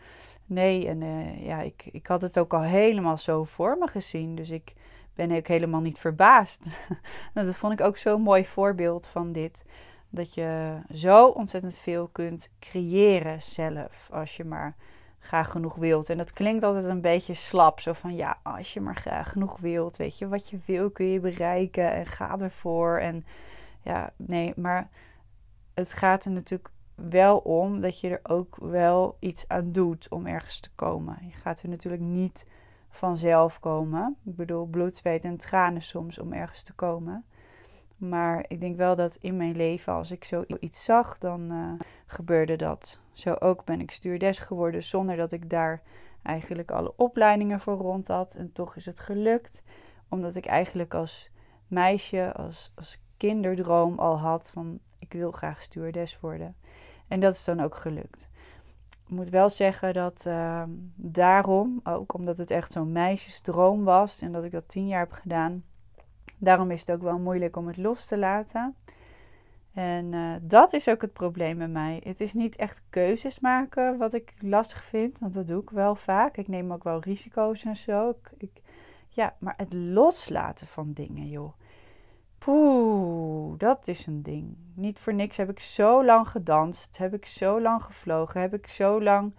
nee, 0.46 0.88
en 0.88 1.02
ja, 1.44 1.62
ik, 1.62 1.86
ik 1.92 2.08
had 2.08 2.22
het 2.22 2.40
ook 2.40 2.54
al 2.54 2.62
helemaal 2.62 3.18
zo 3.18 3.44
voor 3.44 3.78
me 3.78 3.88
gezien. 3.88 4.36
Dus 4.36 4.50
ik 4.50 4.74
ben 5.16 5.32
ook 5.32 5.48
helemaal 5.48 5.82
niet 5.82 6.00
verbaasd. 6.00 6.66
Nou, 7.34 7.48
dat 7.48 7.56
vond 7.56 7.74
ik 7.74 7.82
ook 7.82 7.98
zo'n 7.98 8.22
mooi 8.22 8.46
voorbeeld 8.46 9.08
van 9.08 9.32
dit. 9.32 9.66
Dat 10.10 10.34
je 10.34 10.80
zo 10.94 11.28
ontzettend 11.28 11.78
veel 11.78 12.08
kunt 12.08 12.50
creëren 12.60 13.42
zelf. 13.42 14.10
Als 14.12 14.38
je 14.38 14.44
maar 14.44 14.76
graag 15.24 15.52
genoeg 15.52 15.76
wilt. 15.76 16.10
En 16.10 16.18
dat 16.18 16.34
klinkt 16.34 16.64
altijd 16.64 16.86
een 16.86 17.02
beetje 17.02 17.34
slap. 17.34 17.80
Zo 17.80 17.94
van 17.94 18.16
ja, 18.16 18.38
als 18.44 18.74
je 18.74 18.82
maar 18.82 18.96
graag 18.96 19.32
genoeg 19.32 19.60
wilt. 19.60 19.98
Weet 19.98 20.18
je, 20.18 20.28
wat 20.28 20.50
je 20.50 20.60
wil 20.66 20.90
kun 20.90 21.06
je 21.06 21.20
bereiken. 21.20 21.92
En 21.92 22.06
ga 22.06 22.40
ervoor. 22.40 22.98
En 22.98 23.26
ja, 23.82 24.10
nee, 24.16 24.54
maar 24.56 24.90
het 25.74 25.94
gaat 25.94 26.26
er 26.26 26.32
natuurlijk 26.32 26.70
wel 26.96 27.38
om 27.38 27.82
dat 27.82 28.00
je 28.00 28.10
er 28.10 28.32
ook 28.34 28.56
wel 28.56 29.18
iets 29.20 29.48
aan 29.48 29.72
doet 29.72 30.10
om 30.10 30.28
ergens 30.28 30.60
te 30.60 30.70
komen. 30.76 31.18
Je 31.22 31.34
gaat 31.34 31.62
er 31.62 31.70
natuurlijk 31.70 32.04
niet 32.04 32.48
vanzelf 32.90 33.60
komen. 33.60 34.18
Ik 34.26 34.36
bedoel, 34.36 34.66
bloed, 34.66 34.98
zweet 34.98 35.24
en 35.24 35.38
tranen 35.38 35.82
soms 35.82 36.20
om 36.20 36.34
ergens 36.34 36.64
te 36.64 36.74
komen. 36.74 37.26
Maar 37.98 38.46
ik 38.48 38.60
denk 38.60 38.78
wel 38.78 38.96
dat 38.96 39.18
in 39.22 39.38
mijn 39.38 39.56
leven, 39.56 39.94
als 39.94 40.12
ik 40.12 40.24
zoiets 40.24 40.84
zag, 40.84 41.18
dan 41.18 41.54
uh, 41.54 41.74
gebeurde 42.06 42.56
dat. 42.56 43.00
Zo 43.12 43.34
ook 43.34 43.66
ben 43.66 43.82
ik 43.82 43.92
stewardess 43.92 44.40
geworden 44.40 44.84
zonder 44.84 45.16
dat 45.16 45.32
ik 45.32 45.50
daar 45.50 45.82
eigenlijk 46.24 46.72
alle 46.72 46.94
opleidingen 46.96 47.60
voor 47.60 47.78
rond 47.78 48.08
had. 48.08 48.36
En 48.36 48.52
toch 48.52 48.76
is 48.76 48.86
het 48.86 49.00
gelukt, 49.00 49.64
omdat 50.10 50.36
ik 50.36 50.46
eigenlijk 50.46 50.94
als 50.94 51.30
meisje, 51.68 52.34
als, 52.34 52.72
als 52.76 53.02
kinderdroom 53.18 54.00
al 54.00 54.20
had 54.20 54.52
van 54.52 54.80
ik 55.00 55.14
wil 55.14 55.32
graag 55.32 55.62
stewardess 55.62 56.20
worden. 56.20 56.56
En 57.08 57.20
dat 57.20 57.34
is 57.34 57.44
dan 57.44 57.60
ook 57.60 57.76
gelukt. 57.76 58.28
Ik 58.90 59.10
moet 59.10 59.30
wel 59.30 59.50
zeggen 59.50 59.94
dat 59.94 60.24
uh, 60.28 60.64
daarom, 60.96 61.80
ook 61.84 62.14
omdat 62.14 62.38
het 62.38 62.52
echt 62.52 62.72
zo'n 62.72 62.92
meisjesdroom 62.92 63.84
was 63.84 64.22
en 64.22 64.32
dat 64.32 64.44
ik 64.44 64.52
dat 64.52 64.68
tien 64.68 64.88
jaar 64.88 65.00
heb 65.00 65.12
gedaan, 65.12 65.64
daarom 66.44 66.72
is 66.72 66.80
het 66.80 66.92
ook 66.92 67.02
wel 67.02 67.20
moeilijk 67.20 67.56
om 67.56 67.68
het 67.68 67.78
los 67.78 68.06
te 68.06 68.18
laten. 68.18 68.76
En 69.74 70.14
uh, 70.14 70.34
dat 70.42 70.74
is 70.74 70.90
ook 70.90 71.02
het 71.02 71.14
probleem 71.14 71.58
bij 71.58 71.68
mij. 71.68 72.02
Het 72.04 72.22
is 72.22 72.34
niet 72.34 72.56
echt 72.56 72.82
keuzes 72.90 73.40
maken 73.40 73.98
wat 73.98 74.14
ik 74.14 74.34
lastig 74.40 74.84
vind, 74.84 75.20
want 75.20 75.34
dat 75.34 75.48
doe 75.48 75.62
ik 75.62 75.70
wel 75.70 75.96
vaak. 75.96 76.38
Ik 76.38 76.48
neem 76.48 76.74
ook 76.74 76.84
wel 76.84 77.00
risico's 77.00 77.64
en 77.64 77.76
zo. 77.76 78.10
Ik, 78.10 78.32
ik, 78.38 78.62
ja, 79.10 79.36
maar 79.40 79.54
het 79.58 79.74
loslaten 79.74 80.68
van 80.68 80.94
dingen, 80.94 81.30
joh. 81.30 81.54
Poeh, 82.38 83.58
dat 83.58 83.88
is 83.88 84.06
een 84.06 84.24
ding. 84.24 84.58
Niet 84.74 85.00
voor 85.00 85.14
niks 85.14 85.38
heb 85.38 85.50
ik 85.50 85.60
zo 85.60 86.06
lang 86.06 86.28
gedanst, 86.28 86.98
heb 86.98 87.14
ik 87.14 87.26
zo 87.26 87.62
lang 87.62 87.84
gevlogen, 87.84 88.42
heb 88.42 88.54
ik 88.54 88.68
zo 88.68 89.02
lang 89.02 89.36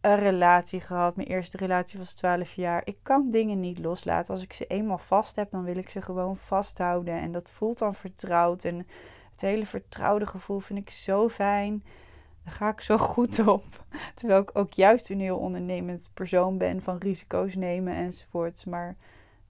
een 0.00 0.16
relatie 0.16 0.80
gehad. 0.80 1.16
Mijn 1.16 1.28
eerste 1.28 1.56
relatie 1.56 1.98
was 1.98 2.14
12 2.14 2.52
jaar. 2.52 2.82
Ik 2.84 2.96
kan 3.02 3.30
dingen 3.30 3.60
niet 3.60 3.78
loslaten. 3.78 4.34
Als 4.34 4.42
ik 4.42 4.52
ze 4.52 4.66
eenmaal 4.66 4.98
vast 4.98 5.36
heb, 5.36 5.50
dan 5.50 5.64
wil 5.64 5.76
ik 5.76 5.90
ze 5.90 6.02
gewoon 6.02 6.36
vasthouden. 6.36 7.14
En 7.14 7.32
dat 7.32 7.50
voelt 7.50 7.78
dan 7.78 7.94
vertrouwd. 7.94 8.64
En 8.64 8.86
het 9.30 9.40
hele 9.40 9.66
vertrouwde 9.66 10.26
gevoel 10.26 10.58
vind 10.58 10.78
ik 10.78 10.90
zo 10.90 11.28
fijn. 11.28 11.84
Daar 12.44 12.54
ga 12.54 12.68
ik 12.68 12.80
zo 12.80 12.98
goed 13.14 13.46
op. 13.46 13.64
Terwijl 14.14 14.40
ik 14.40 14.50
ook 14.52 14.72
juist 14.72 15.10
een 15.10 15.20
heel 15.20 15.38
ondernemend 15.38 16.10
persoon 16.14 16.58
ben 16.58 16.82
van 16.82 16.98
risico's 16.98 17.54
nemen 17.54 17.94
enzovoorts. 17.94 18.64
Maar 18.64 18.96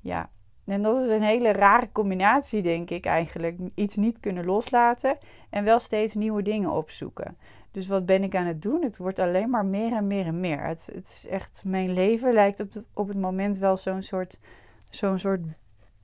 ja, 0.01 0.31
en 0.69 0.83
dat 0.83 1.05
is 1.05 1.11
een 1.11 1.23
hele 1.23 1.53
rare 1.53 1.93
combinatie, 1.93 2.63
denk 2.63 2.91
ik 2.91 3.07
eigenlijk. 3.07 3.59
Iets 3.75 3.97
niet 3.97 4.21
kunnen 4.21 4.45
loslaten 4.45 5.19
en 5.51 5.65
wel 5.65 5.79
steeds 5.79 6.15
nieuwe 6.15 6.43
dingen 6.43 6.71
opzoeken. 6.71 7.37
Dus 7.71 7.87
wat 7.87 8.07
ben 8.07 8.23
ik 8.23 8.35
aan 8.35 8.47
het 8.47 8.63
doen? 8.63 8.83
Het 8.83 8.97
wordt 8.97 9.19
alleen 9.19 9.51
maar 9.51 9.65
meer 9.65 9.93
en 9.93 10.07
meer 10.07 10.27
en 10.27 10.41
meer. 10.41 10.67
Het, 10.67 10.89
het 10.93 11.07
is 11.07 11.27
echt, 11.27 11.63
mijn 11.65 11.93
leven 11.93 12.33
lijkt 12.33 12.61
op, 12.61 12.69
op 12.93 13.09
het 13.09 13.19
moment 13.19 13.59
wel 13.59 13.77
zo'n 13.77 14.03
soort, 14.03 14.41
zo'n 14.89 15.19
soort 15.19 15.43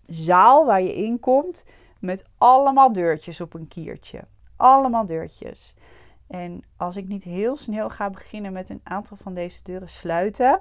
zaal 0.02 0.66
waar 0.66 0.82
je 0.82 0.94
in 0.94 1.20
komt 1.20 1.64
met 1.98 2.24
allemaal 2.38 2.92
deurtjes 2.92 3.40
op 3.40 3.54
een 3.54 3.68
kiertje. 3.68 4.24
Allemaal 4.56 5.06
deurtjes. 5.06 5.74
En 6.26 6.62
als 6.76 6.96
ik 6.96 7.08
niet 7.08 7.24
heel 7.24 7.56
snel 7.56 7.90
ga 7.90 8.10
beginnen 8.10 8.52
met 8.52 8.68
een 8.70 8.80
aantal 8.82 9.16
van 9.16 9.34
deze 9.34 9.62
deuren 9.62 9.88
sluiten, 9.88 10.60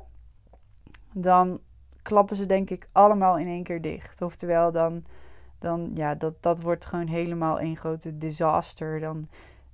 dan 1.13 1.59
klappen 2.01 2.35
ze 2.35 2.45
denk 2.45 2.69
ik 2.69 2.87
allemaal 2.91 3.37
in 3.37 3.47
één 3.47 3.63
keer 3.63 3.81
dicht. 3.81 4.21
Oftewel, 4.21 4.71
dan, 4.71 5.03
dan 5.59 5.91
ja, 5.93 6.15
dat, 6.15 6.33
dat 6.41 6.61
wordt 6.61 6.85
gewoon 6.85 7.07
helemaal 7.07 7.61
een 7.61 7.77
grote 7.77 8.17
disaster. 8.17 8.99
Dan, 8.99 9.27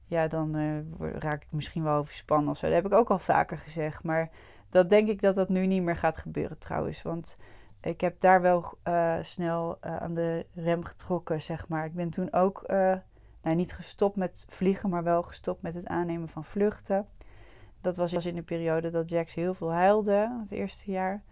ja, 0.09 0.27
dan 0.27 0.55
uh, 0.55 0.79
raak 0.99 1.41
ik 1.41 1.51
misschien 1.51 1.83
wel 1.83 1.97
overspannen 1.97 2.49
of 2.49 2.57
zo. 2.57 2.65
Dat 2.65 2.75
heb 2.75 2.85
ik 2.85 2.93
ook 2.93 3.09
al 3.09 3.19
vaker 3.19 3.57
gezegd. 3.57 4.03
Maar 4.03 4.29
dat 4.69 4.89
denk 4.89 5.07
ik 5.07 5.21
dat 5.21 5.35
dat 5.35 5.49
nu 5.49 5.65
niet 5.65 5.83
meer 5.83 5.97
gaat 5.97 6.17
gebeuren 6.17 6.57
trouwens. 6.57 7.01
Want 7.01 7.37
ik 7.81 8.01
heb 8.01 8.21
daar 8.21 8.41
wel 8.41 8.73
uh, 8.87 9.15
snel 9.21 9.77
uh, 9.85 9.97
aan 9.97 10.13
de 10.13 10.45
rem 10.53 10.83
getrokken, 10.83 11.41
zeg 11.41 11.67
maar. 11.67 11.85
Ik 11.85 11.93
ben 11.93 12.09
toen 12.09 12.33
ook 12.33 12.63
nou, 13.41 13.55
niet 13.55 13.73
gestopt 13.73 14.15
met 14.15 14.45
vliegen, 14.47 14.89
maar 14.89 15.03
wel 15.03 15.23
gestopt 15.23 15.61
met 15.61 15.75
het 15.75 15.87
aannemen 15.87 16.27
van 16.27 16.45
vluchten. 16.45 17.07
Dat 17.81 17.97
was 17.97 18.25
in 18.25 18.35
de 18.35 18.41
periode 18.41 18.89
dat 18.89 19.09
Jax 19.09 19.35
heel 19.35 19.53
veel 19.53 19.71
huilde, 19.71 20.37
het 20.41 20.51
eerste 20.51 20.91
jaar 20.91 21.23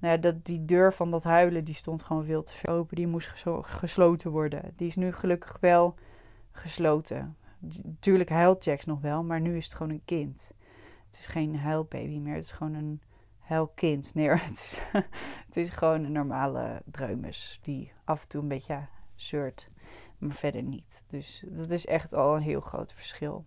nou 0.00 0.18
dat, 0.18 0.44
die 0.44 0.64
deur 0.64 0.92
van 0.92 1.10
dat 1.10 1.22
huilen, 1.22 1.64
die 1.64 1.74
stond 1.74 2.02
gewoon 2.02 2.24
veel 2.24 2.42
te 2.42 2.54
ver 2.54 2.70
open. 2.70 2.96
Die 2.96 3.06
moest 3.06 3.44
gesloten 3.60 4.30
worden. 4.30 4.72
Die 4.76 4.86
is 4.86 4.96
nu 4.96 5.12
gelukkig 5.12 5.56
wel 5.60 5.94
gesloten. 6.52 7.36
Natuurlijk 7.84 8.30
huilt 8.30 8.86
nog 8.86 9.00
wel, 9.00 9.24
maar 9.24 9.40
nu 9.40 9.56
is 9.56 9.64
het 9.64 9.74
gewoon 9.74 9.92
een 9.92 10.04
kind. 10.04 10.52
Het 11.06 11.18
is 11.18 11.26
geen 11.26 11.56
huilbaby 11.56 12.18
meer, 12.18 12.34
het 12.34 12.44
is 12.44 12.52
gewoon 12.52 12.74
een 12.74 13.02
huilkind. 13.38 14.14
Nee, 14.14 14.28
het 14.28 14.50
is, 14.50 14.78
het 15.46 15.56
is 15.56 15.70
gewoon 15.70 16.04
een 16.04 16.12
normale 16.12 16.82
dreumes 16.84 17.58
die 17.62 17.92
af 18.04 18.22
en 18.22 18.28
toe 18.28 18.42
een 18.42 18.48
beetje 18.48 18.86
zeurt, 19.14 19.70
maar 20.18 20.34
verder 20.34 20.62
niet. 20.62 21.04
Dus 21.06 21.44
dat 21.46 21.70
is 21.70 21.86
echt 21.86 22.14
al 22.14 22.36
een 22.36 22.42
heel 22.42 22.60
groot 22.60 22.92
verschil. 22.92 23.44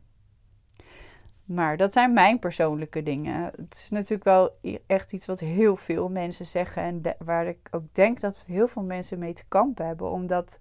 Maar 1.46 1.78
dat 1.78 1.94
zijn 1.94 2.14
mijn 2.14 2.40
persoonlijke 2.40 3.04
dingen. 3.04 3.52
Het 3.56 3.74
is 3.74 3.90
natuurlijk 3.90 4.24
wel 4.24 4.60
echt 4.88 5.14
iets 5.14 5.26
wat 5.26 5.40
heel 5.40 5.76
veel 5.76 6.10
mensen 6.10 6.46
zeggen. 6.46 6.84
En 6.84 7.02
waar 7.18 7.48
ik 7.48 7.68
ook 7.72 7.84
denk 7.92 8.20
dat 8.20 8.44
heel 8.46 8.68
veel 8.68 8.84
mensen 8.84 9.20
mee 9.20 9.34
te 9.34 9.44
kampen 9.48 9.86
hebben. 9.86 10.12
Omdat 10.12 10.60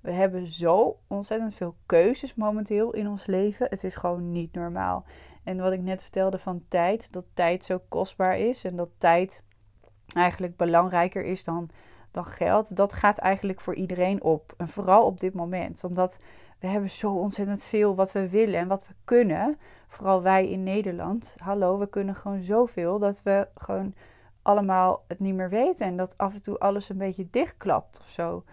we 0.00 0.12
hebben 0.12 0.46
zo 0.46 0.98
ontzettend 1.06 1.54
veel 1.54 1.76
keuzes 1.86 2.34
momenteel 2.34 2.92
in 2.92 3.08
ons 3.08 3.26
leven. 3.26 3.66
Het 3.70 3.84
is 3.84 3.94
gewoon 3.94 4.32
niet 4.32 4.52
normaal. 4.52 5.04
En 5.44 5.60
wat 5.60 5.72
ik 5.72 5.80
net 5.80 6.02
vertelde 6.02 6.38
van 6.38 6.64
tijd. 6.68 7.12
Dat 7.12 7.26
tijd 7.34 7.64
zo 7.64 7.80
kostbaar 7.88 8.38
is. 8.38 8.64
En 8.64 8.76
dat 8.76 8.88
tijd 8.98 9.42
eigenlijk 10.14 10.56
belangrijker 10.56 11.24
is 11.24 11.44
dan, 11.44 11.70
dan 12.10 12.24
geld. 12.24 12.76
Dat 12.76 12.92
gaat 12.92 13.18
eigenlijk 13.18 13.60
voor 13.60 13.74
iedereen 13.74 14.22
op. 14.22 14.54
En 14.56 14.68
vooral 14.68 15.06
op 15.06 15.20
dit 15.20 15.34
moment. 15.34 15.84
Omdat 15.84 16.20
we 16.58 16.66
hebben 16.66 16.90
zo 16.90 17.12
ontzettend 17.12 17.64
veel 17.64 17.94
wat 17.94 18.12
we 18.12 18.28
willen 18.28 18.58
en 18.58 18.68
wat 18.68 18.86
we 18.86 18.94
kunnen. 19.04 19.58
Vooral 19.88 20.22
wij 20.22 20.48
in 20.48 20.62
Nederland. 20.62 21.36
Hallo, 21.38 21.78
we 21.78 21.88
kunnen 21.88 22.14
gewoon 22.14 22.42
zoveel 22.42 22.98
dat 22.98 23.22
we 23.22 23.48
gewoon 23.54 23.94
allemaal 24.42 25.04
het 25.08 25.18
niet 25.18 25.34
meer 25.34 25.48
weten. 25.48 25.86
En 25.86 25.96
dat 25.96 26.18
af 26.18 26.34
en 26.34 26.42
toe 26.42 26.58
alles 26.58 26.88
een 26.88 26.98
beetje 26.98 27.30
dichtklapt 27.30 27.98
of 28.00 28.08
zo. 28.08 28.44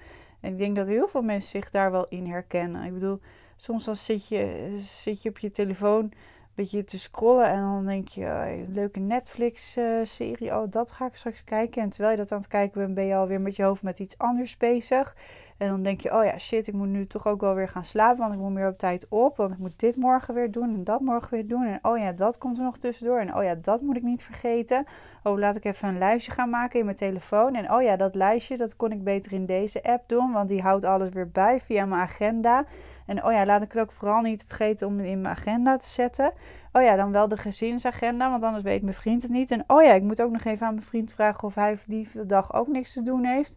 Ik 0.48 0.58
denk 0.58 0.76
dat 0.76 0.88
heel 0.88 1.08
veel 1.08 1.22
mensen 1.22 1.50
zich 1.50 1.70
daar 1.70 1.92
wel 1.92 2.06
in 2.10 2.26
herkennen. 2.26 2.84
Ik 2.84 2.94
bedoel, 2.94 3.20
soms 3.56 3.86
dan 3.86 3.96
zit 3.96 4.28
je, 4.28 4.74
zit 4.78 5.22
je 5.22 5.30
op 5.30 5.40
je 5.40 5.52
telefoon 5.52 6.12
beetje 6.58 6.84
te 6.84 7.00
scrollen 7.00 7.48
en 7.48 7.62
dan 7.62 7.86
denk 7.86 8.08
je, 8.08 8.26
oh, 8.26 8.74
leuke 8.74 9.00
Netflix-serie, 9.00 10.56
oh 10.56 10.64
dat 10.70 10.92
ga 10.92 11.06
ik 11.06 11.16
straks 11.16 11.44
kijken. 11.44 11.82
En 11.82 11.90
terwijl 11.90 12.12
je 12.12 12.18
dat 12.18 12.32
aan 12.32 12.38
het 12.38 12.48
kijken 12.48 12.82
bent, 12.82 12.94
ben 12.94 13.06
je 13.06 13.16
alweer 13.16 13.42
met 13.42 13.56
je 13.56 13.64
hoofd 13.64 13.84
met 13.84 14.00
iets 14.00 14.18
anders 14.18 14.58
bezig. 14.58 15.16
En 15.58 15.68
dan 15.68 15.84
denk 15.84 16.02
je, 16.02 16.18
oh 16.18 16.24
ja, 16.24 16.38
shit, 16.38 16.68
ik 16.68 16.74
moet 16.74 16.88
nu 16.88 17.06
toch 17.06 17.28
ook 17.28 17.42
wel 17.42 17.54
weer 17.54 17.68
gaan 17.68 17.86
slapen, 17.86 18.18
want 18.18 18.34
ik 18.34 18.40
moet 18.40 18.54
meer 18.54 18.68
op 18.68 18.78
tijd 18.78 19.06
op, 19.10 19.38
want 19.38 19.52
ik 19.52 19.58
moet 19.58 19.80
dit 19.80 19.96
morgen 19.96 20.34
weer 20.34 20.52
doen 20.52 20.74
en 20.74 20.84
dat 20.84 21.02
morgen 21.02 21.32
weer 21.32 21.48
doen. 21.48 21.66
En 21.66 21.80
oh 21.82 21.98
ja, 21.98 22.12
dat 22.12 22.38
komt 22.38 22.58
er 22.58 22.64
nog 22.64 22.78
tussendoor. 22.78 23.20
En 23.20 23.36
oh 23.36 23.44
ja, 23.44 23.56
dat 23.56 23.82
moet 23.82 23.98
ik 23.98 24.04
niet 24.04 24.24
vergeten. 24.24 24.86
Oh, 25.24 25.38
laat 25.38 25.56
ik 25.56 25.66
even 25.66 25.88
een 25.88 25.98
lijstje 25.98 26.32
gaan 26.32 26.50
maken 26.50 26.80
in 26.80 26.86
mijn 26.86 26.98
telefoon. 26.98 27.56
En 27.56 27.72
oh 27.72 27.82
ja, 27.82 27.96
dat 27.96 28.16
lijstje, 28.16 28.58
dat 28.58 28.76
kon 28.76 28.92
ik 28.92 29.04
beter 29.04 29.32
in 29.32 29.46
deze 29.46 29.84
app 29.84 30.10
doen, 30.10 30.32
want 30.32 30.50
die 30.50 30.62
houdt 30.62 30.86
alles 30.86 31.10
weer 31.10 31.30
bij 31.30 31.60
via 31.60 31.86
mijn 31.86 32.02
agenda. 32.02 32.66
En 33.08 33.24
oh 33.24 33.32
ja, 33.32 33.46
laat 33.46 33.62
ik 33.62 33.72
het 33.72 33.82
ook 33.82 33.92
vooral 33.92 34.22
niet 34.22 34.44
vergeten 34.48 34.88
om 34.88 35.00
in 35.00 35.22
mijn 35.22 35.36
agenda 35.36 35.78
te 35.78 35.88
zetten. 35.88 36.34
Oh 36.72 36.82
ja, 36.82 36.96
dan 36.96 37.12
wel 37.12 37.28
de 37.28 37.38
gezinsagenda, 37.38 38.30
want 38.30 38.44
anders 38.44 38.64
weet 38.64 38.82
mijn 38.82 38.96
vriend 38.96 39.22
het 39.22 39.32
niet. 39.32 39.52
En 39.52 39.64
oh 39.68 39.84
ja, 39.84 39.94
ik 39.94 40.04
moet 40.04 40.22
ook 40.22 40.32
nog 40.32 40.44
even 40.44 40.68
aan 40.68 40.74
mijn 40.74 40.86
vriend 40.86 41.12
vragen 41.12 41.44
of 41.44 41.56
hij 41.56 41.78
die 41.86 42.26
dag 42.26 42.54
ook 42.54 42.68
niks 42.68 42.94
te 42.94 43.02
doen 43.02 43.26
heeft. 43.26 43.56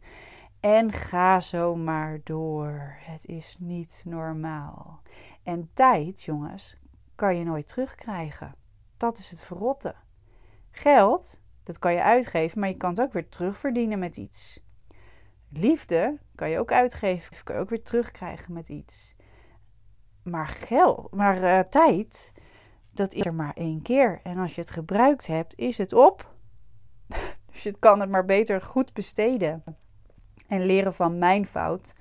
En 0.61 0.93
ga 0.93 1.41
zo 1.41 1.77
maar 1.77 2.21
door. 2.25 2.97
Het 2.99 3.27
is 3.27 3.57
niet 3.59 4.03
normaal. 4.07 5.03
En 5.43 5.71
tijd, 5.75 6.23
jongens, 6.23 6.77
kan 7.15 7.37
je 7.37 7.45
nooit 7.45 7.69
terugkrijgen. 7.69 8.55
Dat 8.97 9.19
is 9.19 9.31
het 9.31 9.45
verrotte. 9.45 9.95
Geld, 10.71 11.41
dat 11.63 11.79
kan 11.79 11.93
je 11.93 12.03
uitgeven, 12.03 12.61
maar 12.61 12.69
je 12.69 12.77
kan 12.77 12.91
het 12.91 13.01
ook 13.01 13.13
weer 13.13 13.29
terugverdienen 13.29 13.99
met 13.99 14.17
iets. 14.17 14.61
liefde 15.53 16.19
kan 16.35 16.51
je 16.51 16.59
ook 16.59 16.73
uitgeven, 16.73 17.45
kan 17.45 17.55
je 17.55 17.61
ook 17.61 17.69
weer 17.69 17.83
terugkrijgen 17.83 18.53
met 18.53 18.69
iets. 18.69 19.15
Maar 20.23 20.49
geld, 20.49 21.15
maar 21.15 21.43
uh, 21.43 21.61
tijd, 21.61 22.33
dat 22.93 23.15
is 23.15 23.25
er 23.25 23.35
maar 23.35 23.55
één 23.55 23.83
keer. 23.83 24.21
En 24.23 24.39
als 24.39 24.55
je 24.55 24.61
het 24.61 24.71
gebruikt 24.71 25.27
hebt, 25.27 25.59
is 25.59 25.79
het 25.79 25.93
op. 25.93 26.35
dus 27.53 27.63
je 27.63 27.79
kan 27.79 28.01
het 28.01 28.11
maar 28.11 28.25
beter 28.25 28.63
goed 28.63 28.93
besteden. 28.93 29.65
En 30.49 30.67
leren 30.67 30.95
van 30.95 31.19
mijn 31.19 31.47
fout. 31.47 31.95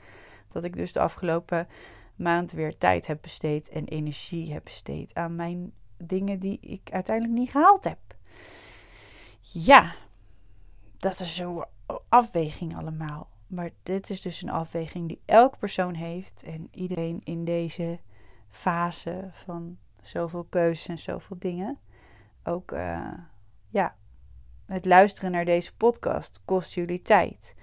Dat 0.47 0.63
ik 0.63 0.75
dus 0.75 0.93
de 0.93 0.99
afgelopen 0.99 1.67
maand 2.15 2.51
weer 2.51 2.77
tijd 2.77 3.07
heb 3.07 3.21
besteed 3.21 3.69
en 3.69 3.85
energie 3.85 4.53
heb 4.53 4.63
besteed 4.63 5.13
aan 5.13 5.35
mijn 5.35 5.71
dingen 5.97 6.39
die 6.39 6.59
ik 6.59 6.89
uiteindelijk 6.91 7.39
niet 7.39 7.49
gehaald 7.49 7.83
heb. 7.83 7.99
Ja, 9.41 9.95
dat 10.97 11.19
is 11.19 11.35
zo'n 11.35 11.65
afweging 12.09 12.77
allemaal. 12.77 13.29
Maar 13.47 13.69
dit 13.83 14.09
is 14.09 14.21
dus 14.21 14.41
een 14.41 14.49
afweging 14.49 15.07
die 15.07 15.21
elke 15.25 15.57
persoon 15.57 15.93
heeft 15.93 16.43
en 16.43 16.67
iedereen 16.71 17.21
in 17.23 17.45
deze 17.45 17.99
fase 18.49 19.29
van 19.31 19.77
zoveel 20.01 20.43
keuzes 20.49 20.87
en 20.87 20.99
zoveel 20.99 21.37
dingen. 21.39 21.79
Ook 22.43 22.71
uh, 22.71 23.13
ja, 23.69 23.95
het 24.65 24.85
luisteren 24.85 25.31
naar 25.31 25.45
deze 25.45 25.75
podcast 25.75 26.41
kost 26.45 26.73
jullie 26.73 27.01
tijd. 27.01 27.55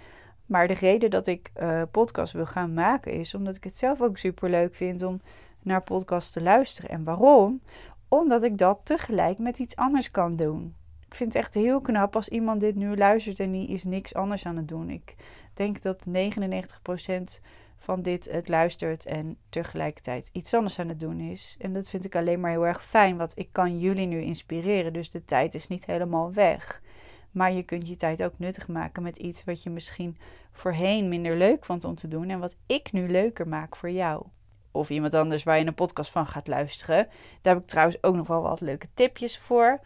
Maar 0.46 0.68
de 0.68 0.74
reden 0.74 1.10
dat 1.10 1.26
ik 1.26 1.50
uh, 1.60 1.82
podcast 1.90 2.32
wil 2.32 2.46
gaan 2.46 2.74
maken 2.74 3.12
is 3.12 3.34
omdat 3.34 3.56
ik 3.56 3.64
het 3.64 3.76
zelf 3.76 4.02
ook 4.02 4.18
super 4.18 4.50
leuk 4.50 4.74
vind 4.74 5.02
om 5.02 5.20
naar 5.62 5.82
podcasts 5.82 6.32
te 6.32 6.42
luisteren. 6.42 6.90
En 6.90 7.04
waarom? 7.04 7.60
Omdat 8.08 8.42
ik 8.42 8.58
dat 8.58 8.80
tegelijk 8.82 9.38
met 9.38 9.58
iets 9.58 9.76
anders 9.76 10.10
kan 10.10 10.36
doen. 10.36 10.74
Ik 11.06 11.14
vind 11.14 11.32
het 11.32 11.42
echt 11.42 11.54
heel 11.54 11.80
knap 11.80 12.16
als 12.16 12.28
iemand 12.28 12.60
dit 12.60 12.74
nu 12.74 12.96
luistert 12.96 13.40
en 13.40 13.52
die 13.52 13.68
is 13.68 13.84
niks 13.84 14.14
anders 14.14 14.46
aan 14.46 14.56
het 14.56 14.68
doen. 14.68 14.90
Ik 14.90 15.14
denk 15.54 15.82
dat 15.82 16.06
99% 16.08 17.40
van 17.86 18.02
dit 18.02 18.30
het 18.30 18.48
luistert 18.48 19.06
en 19.06 19.36
tegelijkertijd 19.48 20.28
iets 20.32 20.54
anders 20.54 20.78
aan 20.78 20.88
het 20.88 21.00
doen 21.00 21.20
is. 21.20 21.56
En 21.58 21.72
dat 21.72 21.88
vind 21.88 22.04
ik 22.04 22.16
alleen 22.16 22.40
maar 22.40 22.50
heel 22.50 22.66
erg 22.66 22.84
fijn, 22.84 23.16
want 23.16 23.32
ik 23.38 23.48
kan 23.52 23.78
jullie 23.78 24.06
nu 24.06 24.20
inspireren. 24.20 24.92
Dus 24.92 25.10
de 25.10 25.24
tijd 25.24 25.54
is 25.54 25.68
niet 25.68 25.86
helemaal 25.86 26.32
weg. 26.32 26.82
Maar 27.30 27.52
je 27.52 27.62
kunt 27.62 27.88
je 27.88 27.96
tijd 27.96 28.22
ook 28.22 28.38
nuttig 28.38 28.68
maken 28.68 29.02
met 29.02 29.16
iets 29.16 29.44
wat 29.44 29.62
je 29.62 29.70
misschien 29.70 30.18
voorheen 30.52 31.08
minder 31.08 31.36
leuk 31.36 31.64
vond 31.64 31.84
om 31.84 31.94
te 31.94 32.08
doen. 32.08 32.30
En 32.30 32.38
wat 32.38 32.56
ik 32.66 32.92
nu 32.92 33.10
leuker 33.10 33.48
maak 33.48 33.76
voor 33.76 33.90
jou. 33.90 34.26
Of 34.70 34.90
iemand 34.90 35.14
anders 35.14 35.42
waar 35.42 35.58
je 35.58 35.66
een 35.66 35.74
podcast 35.74 36.10
van 36.10 36.26
gaat 36.26 36.46
luisteren. 36.46 37.08
Daar 37.42 37.54
heb 37.54 37.62
ik 37.62 37.68
trouwens 37.68 38.02
ook 38.02 38.14
nog 38.14 38.26
wel 38.26 38.42
wat 38.42 38.60
leuke 38.60 38.88
tipjes 38.94 39.38
voor. 39.38 39.80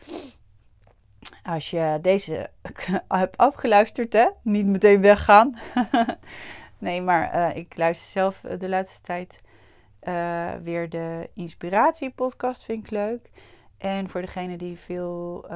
Als 1.42 1.70
je 1.70 1.98
deze 2.02 2.50
hebt 3.08 3.36
afgeluisterd, 3.36 4.12
hè? 4.12 4.28
niet 4.42 4.66
meteen 4.66 5.00
weggaan. 5.00 5.58
nee, 6.80 7.02
maar 7.02 7.34
uh, 7.34 7.56
ik 7.56 7.76
luister 7.76 8.08
zelf 8.08 8.40
de 8.58 8.68
laatste 8.68 9.02
tijd 9.02 9.40
uh, 10.02 10.52
weer 10.62 10.88
de 10.88 11.30
inspiratiepodcast, 11.34 12.64
vind 12.64 12.84
ik 12.84 12.90
leuk. 12.90 13.30
En 13.78 14.08
voor 14.08 14.20
degenen 14.20 14.58
die 14.58 14.78
veel 14.78 15.46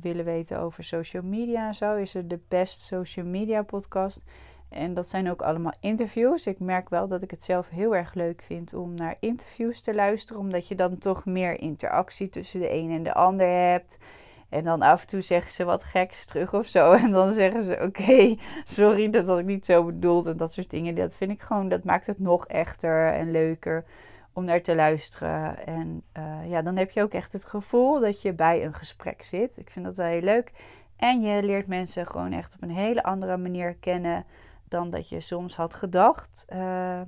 willen 0.00 0.24
weten 0.24 0.58
over 0.58 0.84
social 0.84 1.22
media 1.22 1.66
en 1.66 1.74
zo, 1.74 1.94
is 1.94 2.14
er 2.14 2.28
de 2.28 2.40
Best 2.48 2.80
Social 2.80 3.26
Media 3.26 3.62
podcast. 3.62 4.24
En 4.68 4.94
dat 4.94 5.08
zijn 5.08 5.30
ook 5.30 5.42
allemaal 5.42 5.74
interviews. 5.80 6.46
Ik 6.46 6.58
merk 6.58 6.88
wel 6.88 7.08
dat 7.08 7.22
ik 7.22 7.30
het 7.30 7.42
zelf 7.42 7.68
heel 7.68 7.96
erg 7.96 8.14
leuk 8.14 8.42
vind 8.42 8.74
om 8.74 8.94
naar 8.94 9.16
interviews 9.20 9.82
te 9.82 9.94
luisteren, 9.94 10.42
omdat 10.42 10.68
je 10.68 10.74
dan 10.74 10.98
toch 10.98 11.24
meer 11.24 11.60
interactie 11.60 12.28
tussen 12.28 12.60
de 12.60 12.72
een 12.72 12.90
en 12.90 13.02
de 13.02 13.14
ander 13.14 13.46
hebt. 13.46 13.98
En 14.48 14.64
dan 14.64 14.82
af 14.82 15.00
en 15.00 15.06
toe 15.06 15.20
zeggen 15.20 15.52
ze 15.52 15.64
wat 15.64 15.84
geks 15.84 16.24
terug 16.24 16.54
of 16.54 16.66
zo. 16.66 16.92
En 17.02 17.10
dan 17.10 17.32
zeggen 17.32 17.64
ze: 17.64 17.78
Oké, 17.82 18.36
sorry, 18.64 19.10
dat 19.10 19.26
had 19.26 19.38
ik 19.38 19.44
niet 19.44 19.64
zo 19.64 19.84
bedoeld. 19.84 20.26
En 20.26 20.36
dat 20.36 20.52
soort 20.52 20.70
dingen. 20.70 20.94
Dat 20.94 21.16
vind 21.16 21.30
ik 21.30 21.40
gewoon, 21.40 21.68
dat 21.68 21.84
maakt 21.84 22.06
het 22.06 22.18
nog 22.18 22.46
echter 22.46 23.12
en 23.12 23.30
leuker 23.30 23.84
om 24.32 24.44
naar 24.44 24.62
te 24.62 24.74
luisteren. 24.74 25.66
En 25.66 26.02
uh, 26.18 26.50
ja, 26.50 26.62
dan 26.62 26.76
heb 26.76 26.90
je 26.90 27.02
ook 27.02 27.12
echt 27.12 27.32
het 27.32 27.44
gevoel 27.44 28.00
dat 28.00 28.22
je 28.22 28.32
bij 28.32 28.64
een 28.64 28.74
gesprek 28.74 29.22
zit. 29.22 29.56
Ik 29.56 29.70
vind 29.70 29.84
dat 29.84 29.96
wel 29.96 30.06
heel 30.06 30.20
leuk. 30.20 30.52
En 30.96 31.20
je 31.20 31.42
leert 31.42 31.66
mensen 31.66 32.06
gewoon 32.06 32.32
echt 32.32 32.54
op 32.54 32.62
een 32.62 32.70
hele 32.70 33.02
andere 33.02 33.36
manier 33.36 33.74
kennen 33.74 34.24
dan 34.68 34.90
dat 34.90 35.08
je 35.08 35.20
soms 35.20 35.56
had 35.56 35.74
gedacht. 35.74 36.44
Uh, 36.54 37.00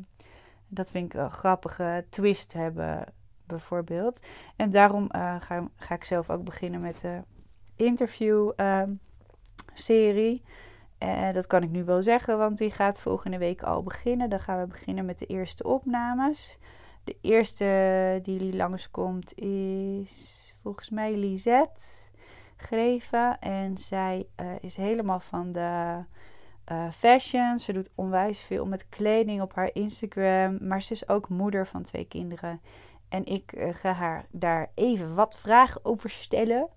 dat 0.68 0.90
vind 0.90 1.14
ik 1.14 1.20
een 1.20 1.30
grappige 1.30 2.04
twist 2.10 2.52
hebben, 2.52 3.04
bijvoorbeeld. 3.50 4.26
En 4.56 4.70
daarom 4.70 5.02
uh, 5.02 5.36
ga, 5.40 5.68
ga, 5.76 5.94
ik 5.94 6.04
zelf 6.04 6.30
ook 6.30 6.44
beginnen 6.44 6.80
met 6.80 7.00
de 7.00 7.22
interview-serie. 7.76 10.42
Uh, 10.98 11.32
dat 11.32 11.46
kan 11.46 11.62
ik 11.62 11.70
nu 11.70 11.84
wel 11.84 12.02
zeggen, 12.02 12.38
want 12.38 12.58
die 12.58 12.70
gaat 12.70 13.00
volgende 13.00 13.38
week 13.38 13.62
al 13.62 13.82
beginnen. 13.82 14.30
Dan 14.30 14.40
gaan 14.40 14.60
we 14.60 14.66
beginnen 14.66 15.04
met 15.04 15.18
de 15.18 15.26
eerste 15.26 15.64
opnames. 15.64 16.58
De 17.04 17.16
eerste 17.20 18.18
die 18.22 18.56
langskomt 18.56 19.38
is 19.38 20.54
volgens 20.62 20.90
mij 20.90 21.16
Lisette 21.16 21.82
Greven. 22.56 23.38
En 23.38 23.78
zij 23.78 24.26
uh, 24.40 24.46
is 24.60 24.76
helemaal 24.76 25.20
van 25.20 25.52
de 25.52 25.98
uh, 26.72 26.90
fashion. 26.90 27.58
Ze 27.58 27.72
doet 27.72 27.90
onwijs 27.94 28.42
veel 28.42 28.66
met 28.66 28.88
kleding 28.88 29.42
op 29.42 29.54
haar 29.54 29.70
Instagram. 29.72 30.58
Maar 30.60 30.82
ze 30.82 30.92
is 30.92 31.08
ook 31.08 31.28
moeder 31.28 31.66
van 31.66 31.82
twee 31.82 32.04
kinderen. 32.04 32.60
En 33.10 33.24
ik 33.24 33.52
uh, 33.52 33.74
ga 33.74 33.92
haar 33.92 34.26
daar 34.30 34.70
even 34.74 35.14
wat 35.14 35.38
vragen 35.38 35.84
over 35.84 36.10
stellen. 36.10 36.68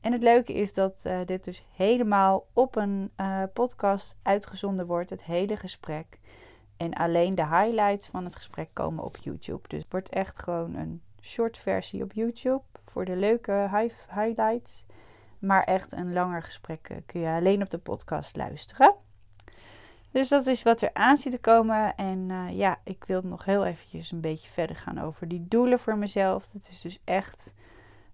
En 0.00 0.12
het 0.12 0.22
leuke 0.22 0.52
is 0.52 0.74
dat 0.74 1.04
uh, 1.06 1.18
dit 1.24 1.44
dus 1.44 1.64
helemaal 1.76 2.46
op 2.52 2.76
een 2.76 3.10
podcast 3.52 4.16
uitgezonden 4.22 4.86
wordt. 4.86 5.10
Het 5.10 5.24
hele 5.24 5.56
gesprek. 5.56 6.18
En 6.76 6.92
alleen 6.92 7.34
de 7.34 7.46
highlights 7.46 8.08
van 8.08 8.24
het 8.24 8.36
gesprek 8.36 8.68
komen 8.72 9.04
op 9.04 9.16
YouTube. 9.16 9.68
Dus 9.68 9.82
het 9.82 9.92
wordt 9.92 10.08
echt 10.08 10.38
gewoon 10.38 10.74
een 10.74 11.02
short 11.20 11.58
versie 11.58 12.02
op 12.02 12.12
YouTube. 12.12 12.62
Voor 12.82 13.04
de 13.04 13.16
leuke 13.16 13.86
highlights. 14.10 14.86
Maar 15.38 15.64
echt 15.64 15.92
een 15.92 16.12
langer 16.12 16.42
gesprek 16.42 17.02
kun 17.06 17.20
je 17.20 17.28
alleen 17.28 17.62
op 17.62 17.70
de 17.70 17.78
podcast 17.78 18.36
luisteren. 18.36 19.03
Dus 20.14 20.28
dat 20.28 20.46
is 20.46 20.62
wat 20.62 20.82
er 20.82 20.90
aan 20.92 21.16
zit 21.16 21.32
te 21.32 21.38
komen. 21.38 21.94
En 21.94 22.28
uh, 22.30 22.58
ja, 22.58 22.76
ik 22.84 23.04
wil 23.06 23.20
nog 23.24 23.44
heel 23.44 23.66
eventjes 23.66 24.12
een 24.12 24.20
beetje 24.20 24.48
verder 24.48 24.76
gaan 24.76 25.00
over 25.00 25.28
die 25.28 25.46
doelen 25.48 25.78
voor 25.78 25.96
mezelf. 25.96 26.50
Dat 26.52 26.68
is 26.70 26.80
dus 26.80 27.00
echt 27.04 27.54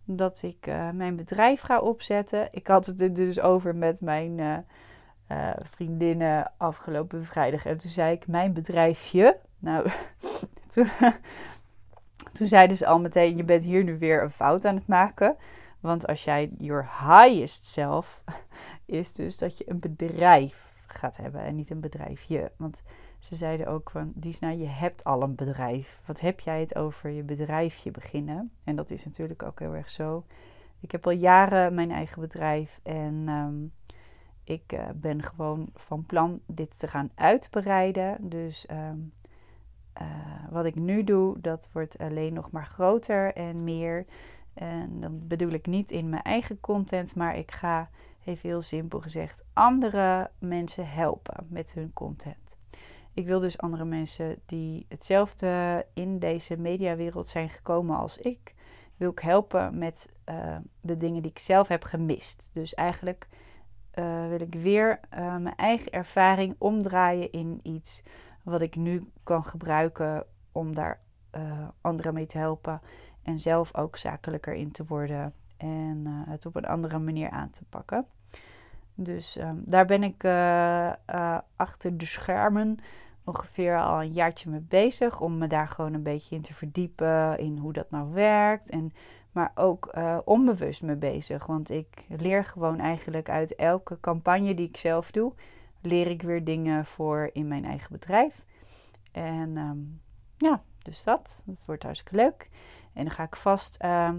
dat 0.04 0.42
ik 0.42 0.66
uh, 0.66 0.90
mijn 0.90 1.16
bedrijf 1.16 1.60
ga 1.60 1.80
opzetten. 1.80 2.48
Ik 2.50 2.66
had 2.66 2.86
het 2.86 3.00
er 3.00 3.14
dus 3.14 3.40
over 3.40 3.76
met 3.76 4.00
mijn 4.00 4.38
uh, 4.38 5.50
vriendinnen 5.62 6.52
afgelopen 6.56 7.24
vrijdag. 7.24 7.66
En 7.66 7.78
toen 7.78 7.90
zei 7.90 8.12
ik 8.12 8.26
mijn 8.26 8.52
bedrijfje. 8.52 9.38
Nou, 9.58 9.90
toen, 10.72 10.88
toen 12.36 12.46
zeiden 12.46 12.76
ze 12.76 12.86
al 12.86 13.00
meteen: 13.00 13.36
Je 13.36 13.44
bent 13.44 13.64
hier 13.64 13.84
nu 13.84 13.98
weer 13.98 14.22
een 14.22 14.30
fout 14.30 14.64
aan 14.64 14.74
het 14.74 14.86
maken. 14.86 15.36
Want 15.80 16.06
als 16.06 16.24
jij 16.24 16.50
your 16.58 16.88
highest 17.08 17.64
self 17.64 18.24
is 18.86 19.12
dus 19.12 19.38
dat 19.38 19.58
je 19.58 19.70
een 19.70 19.80
bedrijf 19.80 20.69
gaat 20.94 21.16
hebben 21.16 21.40
en 21.40 21.54
niet 21.54 21.70
een 21.70 21.80
bedrijfje. 21.80 22.52
Want 22.56 22.82
ze 23.18 23.34
zeiden 23.34 23.66
ook 23.66 23.90
van, 23.90 24.12
Disna, 24.14 24.48
je 24.48 24.66
hebt 24.66 25.04
al 25.04 25.22
een 25.22 25.34
bedrijf. 25.34 26.00
Wat 26.06 26.20
heb 26.20 26.40
jij 26.40 26.60
het 26.60 26.76
over 26.76 27.10
je 27.10 27.22
bedrijfje 27.22 27.90
beginnen? 27.90 28.50
En 28.64 28.76
dat 28.76 28.90
is 28.90 29.04
natuurlijk 29.04 29.42
ook 29.42 29.58
heel 29.58 29.74
erg 29.74 29.90
zo. 29.90 30.24
Ik 30.80 30.90
heb 30.90 31.06
al 31.06 31.12
jaren 31.12 31.74
mijn 31.74 31.90
eigen 31.90 32.20
bedrijf 32.20 32.80
en 32.82 33.24
ehm, 33.26 33.64
ik 34.44 34.72
uh, 34.72 34.88
ben 34.94 35.22
gewoon 35.22 35.68
van 35.74 36.06
plan 36.06 36.40
dit 36.46 36.78
te 36.78 36.88
gaan 36.88 37.10
uitbreiden. 37.14 38.28
Dus 38.28 38.66
ehm, 38.66 38.98
uh, 40.00 40.06
wat 40.50 40.64
ik 40.64 40.74
nu 40.74 41.04
doe, 41.04 41.40
dat 41.40 41.68
wordt 41.72 41.98
alleen 41.98 42.32
nog 42.32 42.50
maar 42.50 42.66
groter 42.66 43.34
en 43.34 43.64
meer. 43.64 44.06
En 44.54 45.00
dan 45.00 45.26
bedoel 45.26 45.50
ik 45.50 45.66
niet 45.66 45.90
in 45.90 46.08
mijn 46.08 46.22
eigen 46.22 46.60
content, 46.60 47.14
maar 47.14 47.36
ik 47.36 47.50
ga 47.50 47.90
even 48.24 48.48
heel 48.48 48.62
simpel 48.62 49.00
gezegd, 49.00 49.44
andere 49.52 50.30
mensen 50.38 50.88
helpen 50.88 51.46
met 51.48 51.72
hun 51.72 51.92
content. 51.92 52.56
Ik 53.14 53.26
wil 53.26 53.40
dus 53.40 53.58
andere 53.58 53.84
mensen 53.84 54.38
die 54.46 54.86
hetzelfde 54.88 55.86
in 55.94 56.18
deze 56.18 56.56
mediawereld 56.56 57.28
zijn 57.28 57.48
gekomen 57.48 57.96
als 57.96 58.18
ik, 58.18 58.54
wil 58.96 59.10
ik 59.10 59.18
helpen 59.18 59.78
met 59.78 60.08
uh, 60.28 60.56
de 60.80 60.96
dingen 60.96 61.22
die 61.22 61.30
ik 61.30 61.38
zelf 61.38 61.68
heb 61.68 61.84
gemist. 61.84 62.50
Dus 62.52 62.74
eigenlijk 62.74 63.28
uh, 63.94 64.28
wil 64.28 64.40
ik 64.40 64.54
weer 64.54 65.00
uh, 65.14 65.36
mijn 65.36 65.56
eigen 65.56 65.92
ervaring 65.92 66.54
omdraaien 66.58 67.32
in 67.32 67.60
iets 67.62 68.02
wat 68.42 68.60
ik 68.60 68.76
nu 68.76 69.10
kan 69.22 69.44
gebruiken 69.44 70.26
om 70.52 70.74
daar 70.74 71.00
anderen 71.80 72.14
mee 72.14 72.26
te 72.26 72.38
helpen 72.38 72.80
en 73.22 73.38
zelf 73.38 73.74
ook 73.74 73.96
zakelijker 73.96 74.54
in 74.54 74.70
te 74.70 74.84
worden 74.84 75.34
en 75.60 76.24
het 76.28 76.46
op 76.46 76.56
een 76.56 76.66
andere 76.66 76.98
manier 76.98 77.30
aan 77.30 77.50
te 77.50 77.64
pakken. 77.68 78.06
Dus 78.94 79.36
um, 79.36 79.62
daar 79.66 79.86
ben 79.86 80.02
ik 80.02 80.24
uh, 80.24 80.92
uh, 81.10 81.38
achter 81.56 81.98
de 81.98 82.06
schermen 82.06 82.78
ongeveer 83.24 83.80
al 83.80 84.00
een 84.00 84.12
jaartje 84.12 84.50
mee 84.50 84.60
bezig. 84.60 85.20
Om 85.20 85.38
me 85.38 85.46
daar 85.46 85.68
gewoon 85.68 85.94
een 85.94 86.02
beetje 86.02 86.36
in 86.36 86.42
te 86.42 86.54
verdiepen. 86.54 87.38
In 87.38 87.58
hoe 87.58 87.72
dat 87.72 87.90
nou 87.90 88.12
werkt. 88.12 88.70
En, 88.70 88.92
maar 89.32 89.52
ook 89.54 89.94
onbewust 90.24 90.82
mee 90.82 90.96
bezig. 90.96 91.46
Want 91.46 91.70
ik 91.70 92.04
leer 92.08 92.44
gewoon 92.44 92.78
eigenlijk 92.78 93.28
uit 93.28 93.54
elke 93.54 94.00
campagne 94.00 94.54
die 94.54 94.68
ik 94.68 94.76
zelf 94.76 95.10
doe. 95.10 95.32
leer 95.80 96.06
ik 96.06 96.22
weer 96.22 96.44
dingen 96.44 96.84
voor 96.86 97.30
in 97.32 97.48
mijn 97.48 97.64
eigen 97.64 97.92
bedrijf. 97.92 98.44
En 99.12 99.56
ehm, 99.56 99.78
ja, 100.36 100.60
dus 100.82 101.04
dat. 101.04 101.42
Dat 101.46 101.64
wordt 101.66 101.82
hartstikke 101.82 102.16
leuk. 102.16 102.48
En 102.92 103.04
dan 103.04 103.14
ga 103.14 103.22
ik 103.22 103.36
vast 103.36 103.76
ehm, 103.76 104.16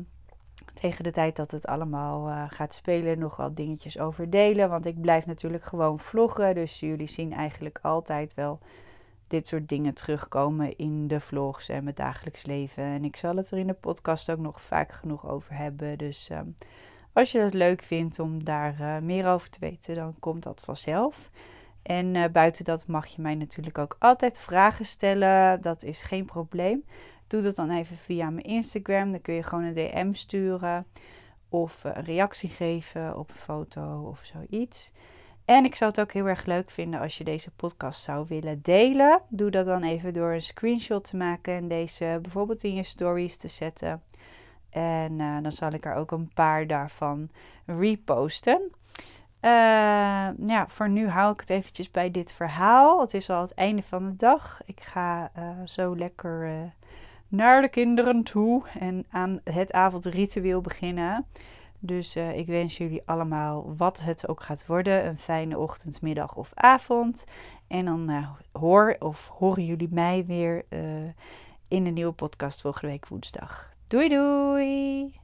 tegen 0.74 1.04
de 1.04 1.12
tijd 1.12 1.36
dat 1.36 1.52
het 1.52 1.68
allemaal 1.68 2.30
uh, 2.30 2.44
gaat 2.48 2.74
spelen 2.74 3.20
nog 3.20 3.36
wat 3.36 3.56
dingetjes 3.56 4.00
over 4.00 4.30
delen. 4.30 4.70
Want 4.70 4.86
ik 4.86 5.02
blijf 5.02 5.26
natuurlijk 5.26 5.64
gewoon 5.64 6.00
vloggen. 6.00 6.56
Dus 6.56 6.80
jullie 6.80 7.10
zien 7.10 7.34
eigenlijk 7.34 7.80
altijd 7.82 8.34
wel 8.34 8.60
dit 9.28 9.48
soort 9.48 9.70
dingen 9.70 9.94
terugkomen 9.94 10.78
in 10.78 11.08
de 11.08 11.20
vlogs 11.20 11.70
en 11.70 11.84
mijn 11.84 11.96
dagelijks 11.96 12.46
leven. 12.46 12.84
En 12.84 13.04
ik 13.04 13.16
zal 13.16 13.36
het 13.36 13.52
er 13.52 13.58
in 13.58 13.68
de 13.68 13.74
podcast 13.74 14.32
ook 14.32 14.40
nog 14.40 14.62
vaak 14.62 14.92
genoeg 14.92 15.28
over 15.28 15.56
hebben. 15.56 15.98
Dus 15.98 16.30
ehm, 16.30 16.48
als 17.14 17.32
je 17.32 17.40
het 17.40 17.54
leuk 17.54 17.84
vindt 17.84 18.20
om 18.20 18.44
daar 18.44 18.76
uh, 18.80 18.98
meer 18.98 19.28
over 19.28 19.50
te 19.50 19.60
weten, 19.60 19.96
dan 19.96 20.16
komt 20.20 20.44
dat 20.44 20.62
vanzelf. 20.62 21.30
En 21.82 22.16
uh, 22.16 22.26
buiten 22.32 22.66
dat 22.66 22.88
mag 22.88 23.08
je 23.08 23.22
mij 23.22 23.36
natuurlijk 23.36 23.78
ook 23.78 23.96
altijd 24.00 24.40
vragen 24.40 24.86
stellen. 24.86 25.62
Dat 25.62 25.84
is 25.84 26.02
geen 26.02 26.26
probleem. 26.26 26.84
Doe 27.32 27.42
dat 27.42 27.56
dan 27.56 27.70
even 27.70 27.98
via 27.98 28.30
mijn 28.30 28.46
Instagram. 28.46 29.12
Dan 29.12 29.22
kun 29.22 29.34
je 29.34 29.44
gewoon 29.44 29.64
een 29.64 29.74
DM 29.74 30.14
sturen 30.14 30.86
of 31.50 31.84
uh, 31.84 31.92
een 31.96 32.04
reactie 32.04 32.50
geven 32.50 33.18
op 33.18 33.30
een 33.30 33.36
foto 33.36 34.08
of 34.08 34.20
zoiets. 34.24 34.92
En 35.46 35.66
ik 35.66 35.76
zou 35.76 35.92
het 35.92 36.00
ook 36.00 36.12
heel 36.12 36.26
erg 36.26 36.46
leuk 36.46 36.72
vinden 36.72 37.00
als 37.00 37.18
je 37.18 37.24
deze 37.24 37.52
podcast 37.52 38.02
zou 38.02 38.26
willen 38.28 38.62
delen. 38.62 39.22
Doe 39.30 39.52
dat 39.52 39.66
dan 39.66 39.84
even 39.84 40.14
door 40.14 40.32
een 40.32 40.42
screenshot 40.42 41.04
te 41.04 41.18
maken 41.18 41.54
en 41.54 41.68
deze 41.68 42.20
bijvoorbeeld 42.22 42.64
in 42.64 42.74
je 42.74 42.84
stories 42.84 43.38
te 43.38 43.48
zetten. 43.48 44.04
En 44.70 45.20
uh, 45.20 45.38
dan 45.42 45.52
zal 45.52 45.72
ik 45.72 45.86
er 45.86 45.96
ook 45.96 46.12
een 46.12 46.32
paar 46.34 46.68
daarvan 46.68 47.30
reposten. 47.66 48.72
Uh, 49.42 49.50
ja, 50.46 50.66
voor 50.68 50.90
nu 50.90 51.08
hou 51.08 51.34
ik 51.34 51.40
het 51.40 51.50
eventjes 51.50 51.92
bij 51.92 52.12
dit 52.12 52.34
verhaal. 52.34 53.02
Het 53.02 53.14
is 53.14 53.30
al 53.30 53.42
het 53.42 53.54
einde 53.54 53.84
van 53.84 54.06
de 54.06 54.16
dag. 54.16 54.62
Ik 54.66 54.82
ga 54.82 55.32
zo 55.66 55.96
lekker 55.96 56.72
naar 57.32 57.62
de 57.62 57.70
kinderen 57.70 58.24
toe 58.24 58.64
en 58.80 59.06
aan 59.10 59.42
het 59.44 59.72
avondritueel 59.72 60.62
beginnen. 60.62 61.26
Dus 61.80 62.16
uh, 62.16 62.38
ik 62.38 62.48
wens 62.48 62.78
jullie 62.78 63.02
allemaal, 63.06 63.74
wat 63.78 64.02
het 64.02 64.28
ook 64.28 64.42
gaat 64.42 64.66
worden, 64.66 65.08
een 65.08 65.20
fijne 65.20 65.58
ochtend, 65.58 66.02
middag 66.02 66.36
of 66.36 66.52
avond. 66.54 67.24
En 67.68 67.86
dan 67.86 68.10
uh, 68.10 68.30
hoor 68.52 68.96
of 69.00 69.28
horen 69.28 69.66
jullie 69.66 69.90
mij 69.92 70.26
weer 70.26 70.66
uh, 70.70 70.80
in 71.68 71.86
een 71.86 71.94
nieuwe 71.94 72.12
podcast 72.12 72.62
volgende 72.62 72.88
week 72.88 73.08
woensdag. 73.08 73.74
Doei 73.88 74.10
doei! 74.10 75.21